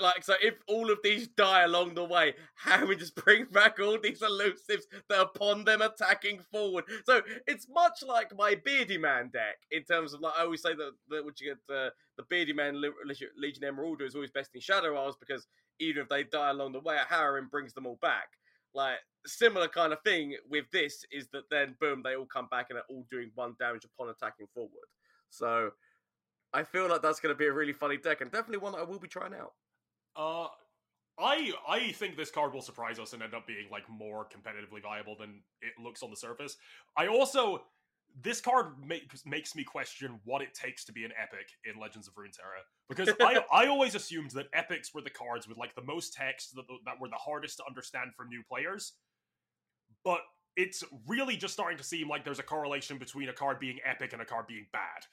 [0.01, 3.97] like so if all of these die along the way harrowing just brings back all
[4.01, 6.83] these elusives that upon them attacking forward.
[7.05, 10.73] So it's much like my beardy man deck in terms of like i always say
[10.73, 14.97] that, that you get uh, the beardy man legion emeraldo is always best in shadow
[14.97, 15.47] isles because
[15.79, 18.29] even if they die along the way harrowing brings them all back.
[18.73, 22.67] Like similar kind of thing with this is that then boom they all come back
[22.69, 24.87] and are all doing one damage upon attacking forward.
[25.29, 25.71] So
[26.53, 28.79] I feel like that's going to be a really funny deck, and definitely one that
[28.79, 29.53] I will be trying out.
[30.15, 30.47] Uh,
[31.19, 34.81] I I think this card will surprise us and end up being like more competitively
[34.81, 36.57] viable than it looks on the surface.
[36.95, 37.63] I also
[38.23, 42.07] this card makes makes me question what it takes to be an epic in Legends
[42.07, 45.83] of Runeterra because I I always assumed that epics were the cards with like the
[45.83, 48.93] most text that that were the hardest to understand for new players,
[50.03, 50.21] but
[50.55, 54.13] it's really just starting to seem like there's a correlation between a card being epic
[54.13, 55.05] and a card being bad.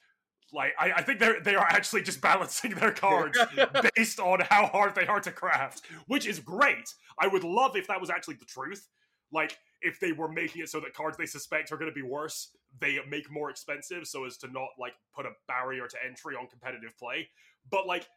[0.53, 3.37] Like I, I think they're they are actually just balancing their cards
[3.95, 6.93] based on how hard they are to craft, which is great.
[7.19, 8.87] I would love if that was actually the truth.
[9.31, 12.07] Like if they were making it so that cards they suspect are going to be
[12.07, 16.35] worse, they make more expensive so as to not like put a barrier to entry
[16.35, 17.27] on competitive play.
[17.69, 18.07] But like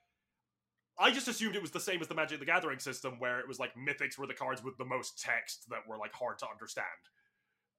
[0.99, 3.47] I just assumed it was the same as the Magic the Gathering system where it
[3.47, 6.47] was like mythics were the cards with the most text that were like hard to
[6.51, 6.87] understand.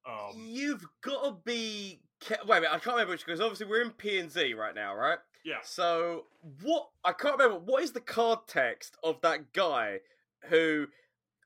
[0.08, 2.02] Um, You've got to be.
[2.30, 4.76] Wait a minute, I can't remember which because obviously we're in P and Z right
[4.76, 5.20] now, right?
[5.43, 5.59] Yeah.
[5.63, 6.26] So
[6.63, 6.89] what?
[7.03, 9.99] I can't remember what is the card text of that guy
[10.49, 10.88] who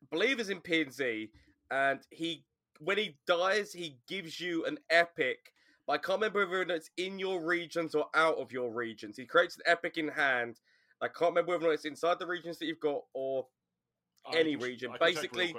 [0.01, 1.29] I believe is in P and Z,
[1.69, 2.43] and he
[2.79, 5.53] when he dies he gives you an epic.
[5.85, 9.17] But I can't remember whether it's in your regions or out of your regions.
[9.17, 10.59] He creates an epic in hand.
[11.01, 13.45] I can't remember whether it's inside the regions that you've got or
[14.33, 14.91] any region.
[14.99, 15.53] Basically,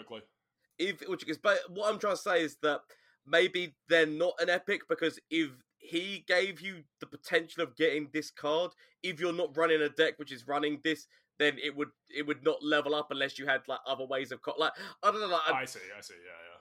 [0.78, 2.80] if which is but what I'm trying to say is that
[3.27, 8.31] maybe they're not an epic because if he gave you the potential of getting this
[8.31, 8.70] card,
[9.03, 11.07] if you're not running a deck which is running this,
[11.39, 14.41] then it would it would not level up unless you had like other ways of
[14.43, 14.72] co- like
[15.03, 15.29] I don't know.
[15.29, 16.61] Like, I see, I see, yeah, yeah.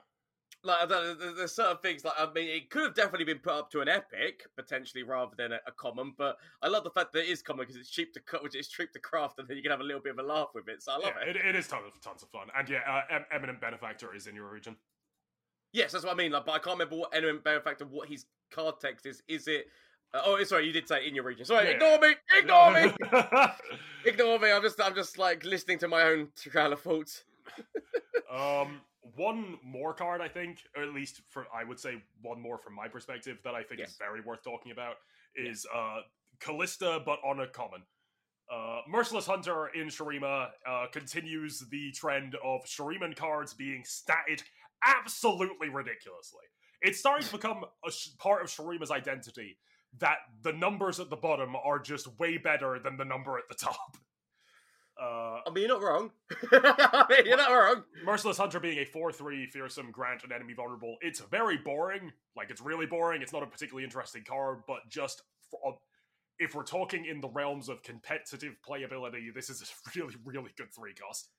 [0.66, 3.82] Like there's certain things like I mean it could have definitely been put up to
[3.82, 7.30] an epic potentially rather than a, a common, but I love the fact that it
[7.30, 9.64] is common because it's cheap to cut, which is cheap to craft, and then you
[9.64, 10.82] can have a little bit of a laugh with it.
[10.82, 11.36] So I love yeah, it.
[11.36, 11.46] it.
[11.48, 14.50] It is tons of tons of fun, and yeah, uh, eminent benefactor is in your
[14.50, 14.78] region.
[15.74, 16.32] Yes, that's what I mean.
[16.32, 19.22] Like, but I can't remember what eminent benefactor what his card text is.
[19.28, 19.66] Is it?
[20.14, 21.44] Uh, oh, sorry, you did say in your region.
[21.44, 21.74] Sorry, yeah.
[21.74, 22.92] ignore me, ignore me,
[24.06, 24.52] ignore me.
[24.52, 27.24] I'm just, I'm just like listening to my own trail of thoughts.
[28.32, 28.82] um,
[29.16, 32.76] one more card, I think, or at least for I would say one more from
[32.76, 33.92] my perspective that I think yes.
[33.92, 34.98] is very worth talking about
[35.36, 35.76] is yes.
[35.76, 36.02] uh
[36.40, 37.82] Kalista, but on a common.
[38.52, 44.44] Uh, Merciless Hunter in Shurima uh, continues the trend of Shuriman cards being statted
[44.86, 46.44] absolutely ridiculously.
[46.82, 49.58] It's starting to become a sh- part of Shurima's identity
[50.00, 53.56] that the numbers at the bottom are just way better than the number at the
[53.56, 53.98] top.
[54.96, 56.12] Uh, I mean, you're not wrong.
[56.52, 57.84] I mean, you're not wrong.
[58.06, 60.98] Merciless Hunter being a 4 3 fearsome grant an enemy vulnerable.
[61.02, 62.12] It's very boring.
[62.38, 63.24] Like, it's really boring.
[63.24, 65.76] It's not a particularly interesting card, but just for, uh,
[66.38, 69.66] if we're talking in the realms of competitive playability, this is a
[70.00, 71.30] really, really good three cost.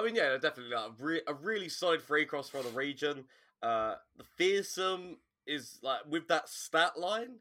[0.00, 3.24] I mean, yeah, definitely like, a, re- a really solid free cross for the region.
[3.62, 7.36] Uh, the fearsome is like with that stat line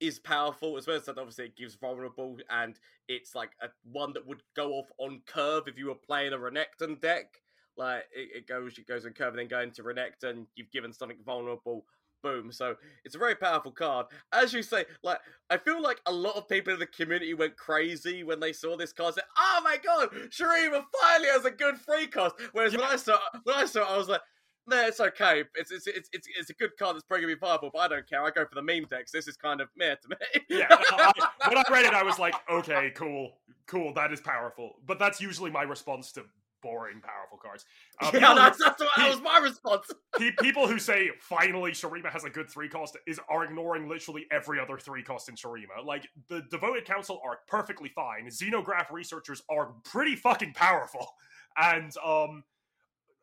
[0.00, 2.78] is powerful as well as that obviously it gives vulnerable and
[3.08, 6.36] it's like a one that would go off on curve if you were playing a
[6.36, 7.40] Renekton deck.
[7.76, 10.92] Like it, it goes it goes on curve and then going to Renekton, you've given
[10.92, 11.86] something vulnerable,
[12.24, 12.50] boom.
[12.50, 14.06] So it's a very powerful card.
[14.32, 15.18] As you say, like
[15.50, 18.76] I feel like a lot of people in the community went crazy when they saw
[18.76, 19.14] this card.
[19.14, 22.80] Said, "Oh my god, Shurima finally has a good free cost." Whereas yeah.
[22.80, 24.22] when I saw when I saw, it, I was like,
[24.66, 25.44] no, it's okay.
[25.54, 27.88] It's it's it's it's, it's a good card that's probably gonna be viable, but I
[27.88, 28.22] don't care.
[28.22, 29.12] I go for the meme decks.
[29.12, 30.16] This is kind of meh to me.
[30.48, 31.12] yeah, I,
[31.48, 33.92] when I read it, I was like, okay, cool, cool.
[33.92, 34.76] That is powerful.
[34.86, 36.24] But that's usually my response to
[36.64, 37.64] boring, powerful cards.
[38.02, 39.88] Uh, yeah, that's, that's what, that was my response.
[40.40, 44.58] people who say finally Shurima has a good three cost is are ignoring literally every
[44.58, 45.84] other three cost in Shurima.
[45.84, 48.26] Like the devoted council are perfectly fine.
[48.26, 51.06] Xenograph researchers are pretty fucking powerful,
[51.56, 52.42] and um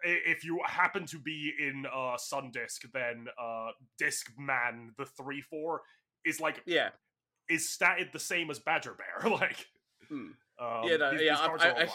[0.03, 5.41] if you happen to be in uh Sun Disc, then uh Disc Man, the three
[5.41, 5.81] four,
[6.23, 6.91] is like yeah,
[7.49, 9.29] is statted the same as Badger Bear.
[9.31, 9.67] like,
[10.07, 10.31] hmm.
[10.59, 11.87] um, yeah, no, these, yeah, these I, I, I,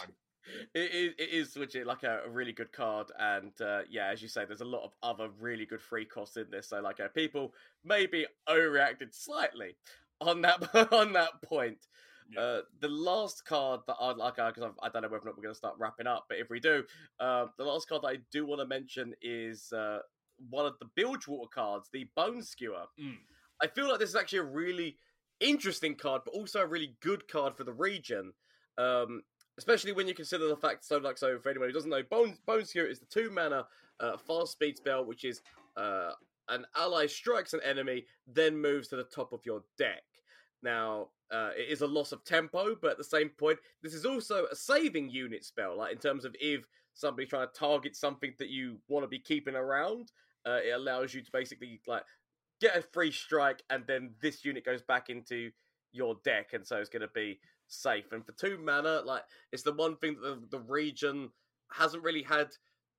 [0.73, 4.27] it, it is legit like a, a, really good card, and uh, yeah, as you
[4.27, 6.69] say, there's a lot of other really good free costs in this.
[6.69, 9.75] So like, uh, people maybe overreacted slightly
[10.21, 11.87] on that on that point.
[12.29, 12.41] Yeah.
[12.41, 15.43] Uh, the last card that I'd like, because I don't know whether or not we're
[15.43, 16.83] going to start wrapping up, but if we do,
[17.19, 19.99] uh, the last card that I do want to mention is uh,
[20.49, 22.83] one of the Bilgewater cards, the Bone Skewer.
[22.99, 23.15] Mm.
[23.61, 24.97] I feel like this is actually a really
[25.39, 28.33] interesting card, but also a really good card for the region.
[28.77, 29.23] Um,
[29.57, 32.37] especially when you consider the fact, so like so, for anyone who doesn't know, Bone
[32.45, 33.65] Bone Skewer is the two mana
[33.99, 35.41] uh, fast speed spell, which is
[35.75, 36.11] uh,
[36.49, 40.03] an ally strikes an enemy, then moves to the top of your deck.
[40.63, 44.05] Now, uh, it is a loss of tempo, but at the same point, this is
[44.05, 45.77] also a saving unit spell.
[45.77, 49.19] Like in terms of if somebody's trying to target something that you want to be
[49.19, 50.11] keeping around,
[50.45, 52.03] uh, it allows you to basically like
[52.59, 55.51] get a free strike, and then this unit goes back into
[55.91, 58.11] your deck, and so it's going to be safe.
[58.11, 61.29] And for two mana, like it's the one thing that the, the region
[61.71, 62.49] hasn't really had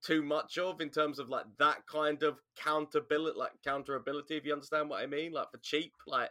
[0.05, 4.33] too much of in terms of like that kind of counterability, like counterability.
[4.33, 6.31] If you understand what I mean, like for cheap, like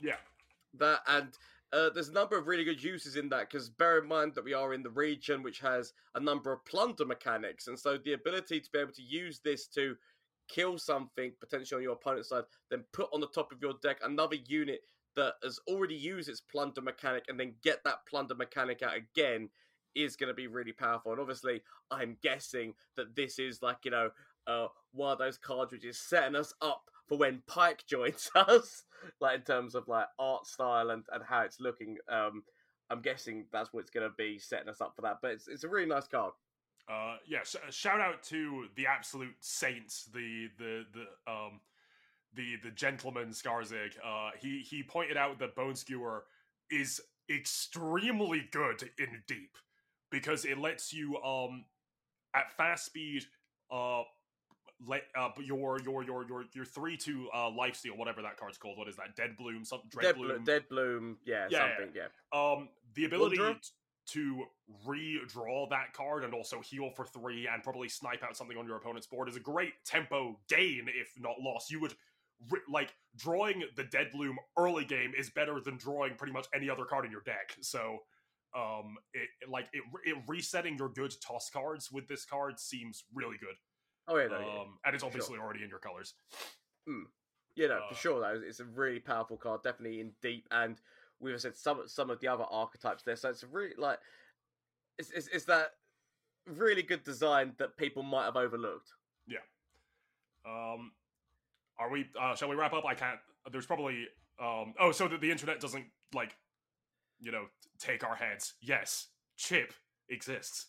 [0.00, 0.16] Yeah.
[0.74, 1.28] that and
[1.72, 4.44] uh, there's a number of really good uses in that because bear in mind that
[4.44, 8.14] we are in the region which has a number of plunder mechanics and so the
[8.14, 9.94] ability to be able to use this to
[10.48, 13.98] kill something potentially on your opponent's side then put on the top of your deck
[14.02, 14.80] another unit
[15.18, 19.50] that has already used its plunder mechanic and then get that plunder mechanic out again
[19.94, 21.60] is going to be really powerful and obviously
[21.90, 24.10] i'm guessing that this is like you know
[24.48, 25.38] uh, one of those
[25.84, 28.84] is setting us up for when Pyke joins us,
[29.20, 31.96] like in terms of like art style and, and how it's looking.
[32.08, 32.42] Um,
[32.90, 35.18] I'm guessing that's what it's going to be setting us up for that.
[35.20, 36.32] But it's it's a really nice card.
[36.90, 37.42] Uh, yeah.
[37.44, 41.60] Sh- shout out to the absolute saints, the the the um
[42.34, 43.92] the the gentleman Skarzig.
[44.04, 46.24] Uh, he he pointed out that Bone Skewer
[46.70, 47.00] is
[47.30, 49.56] extremely good in deep
[50.10, 51.64] because it lets you um
[52.34, 53.22] at fast speed
[53.70, 54.02] uh
[54.86, 58.56] let uh your your your your your three to uh life steal whatever that card's
[58.56, 61.94] called what is that dead bloom something Dead bloom bloom, dead bloom, yeah, Yeah, something,
[61.94, 62.08] yeah.
[62.32, 63.36] um the ability
[64.08, 64.44] to
[64.86, 68.76] redraw that card and also heal for three and probably snipe out something on your
[68.76, 71.94] opponent's board is a great tempo gain if not loss you would
[72.70, 76.84] like drawing the dead bloom early game is better than drawing pretty much any other
[76.84, 77.98] card in your deck so
[78.56, 83.36] um it like it, it resetting your good toss cards with this card seems really
[83.38, 83.56] good
[84.06, 84.60] Oh yeah, no, yeah.
[84.60, 85.08] um and it's sure.
[85.08, 86.14] obviously already in your colors
[87.56, 88.20] Yeah, no, Uh, for sure.
[88.20, 90.80] Though it's a really powerful card, definitely in deep, and
[91.20, 93.16] we've said some some of the other archetypes there.
[93.16, 93.98] So it's really like
[94.96, 95.72] it's it's, it's that
[96.46, 98.92] really good design that people might have overlooked.
[99.26, 99.40] Yeah.
[100.46, 100.92] Um,
[101.78, 102.06] are we?
[102.20, 102.84] Uh, shall we wrap up?
[102.84, 103.18] I can't.
[103.50, 104.06] There's probably.
[104.40, 104.74] Um.
[104.78, 106.36] Oh, so that the internet doesn't like,
[107.20, 107.46] you know,
[107.78, 108.54] take our heads.
[108.60, 109.72] Yes, Chip
[110.08, 110.66] exists.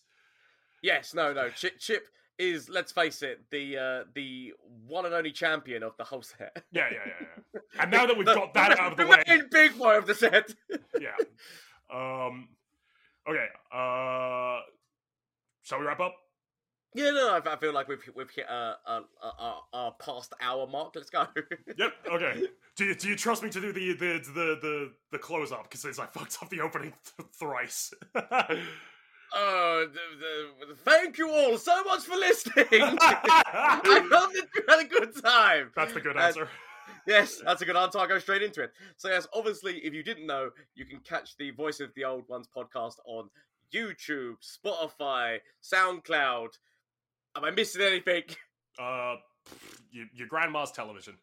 [0.82, 1.50] Yes, no, no.
[1.50, 2.08] Chip Chip
[2.38, 4.54] is, let's face it, the uh, the
[4.88, 6.64] one and only champion of the whole set.
[6.72, 7.28] Yeah, yeah, yeah.
[7.54, 7.60] yeah.
[7.82, 9.98] And now that we've The- got that out of the the way, main big boy
[9.98, 10.54] of the set.
[11.00, 11.16] yeah.
[11.94, 12.48] Um.
[13.30, 13.48] Okay.
[13.72, 14.62] Uh.
[15.62, 16.16] Shall we wrap up?
[16.94, 20.68] Yeah, no, I, I feel like we've we've hit uh, uh, uh, our, past hour
[20.68, 20.94] mark.
[20.96, 21.28] Let's go.
[21.78, 21.94] Yep.
[22.12, 22.48] Okay.
[22.76, 25.70] Do you, do you trust me to do the the the the, the close up
[25.70, 27.94] because I fucked up the opening th- thrice?
[29.32, 32.66] Oh, the, the, thank you all so much for listening.
[32.72, 35.72] I hope that you had a good time.
[35.76, 36.50] That's the good answer.
[37.06, 38.00] Yes, that's a good answer.
[38.00, 38.72] I'll go straight into it.
[38.98, 42.28] So, yes, obviously, if you didn't know, you can catch the Voice of the Old
[42.28, 43.30] Ones podcast on
[43.74, 46.50] YouTube, Spotify, SoundCloud.
[47.36, 48.24] Am I missing anything?
[48.78, 49.16] Uh,
[49.92, 51.18] your, your grandma's television.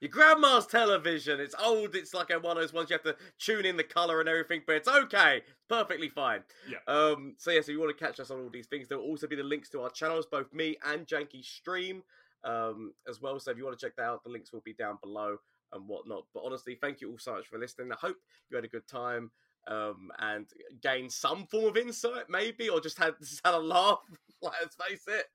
[0.00, 1.38] Your grandma's television.
[1.38, 1.94] It's old.
[1.94, 4.62] It's like one of those ones you have to tune in the color and everything,
[4.66, 5.42] but it's okay.
[5.68, 6.42] Perfectly fine.
[6.68, 6.78] Yeah.
[6.88, 7.34] Um.
[7.38, 9.28] So yes, if you want to catch us on all these things, there will also
[9.28, 12.02] be the links to our channels, both me and Jankie Stream,
[12.42, 13.38] um, as well.
[13.38, 15.36] So if you want to check that out, the links will be down below
[15.72, 16.24] and whatnot.
[16.34, 17.92] But honestly, thank you all so much for listening.
[17.92, 18.16] I hope
[18.50, 19.30] you had a good time.
[19.68, 20.46] Um, and
[20.82, 24.00] gained some form of insight, maybe, or just had just had a laugh.
[24.42, 25.26] let's face it.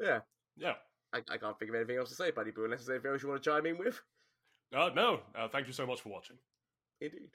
[0.00, 0.20] Yeah,
[0.56, 0.74] Yeah.
[1.12, 3.22] I, I can't think of anything else to say, Buddy Boo, unless there's anything else
[3.22, 4.00] you want to chime in with.
[4.74, 5.20] Uh, no.
[5.36, 6.36] Uh, thank you so much for watching.
[7.00, 7.30] Indeed.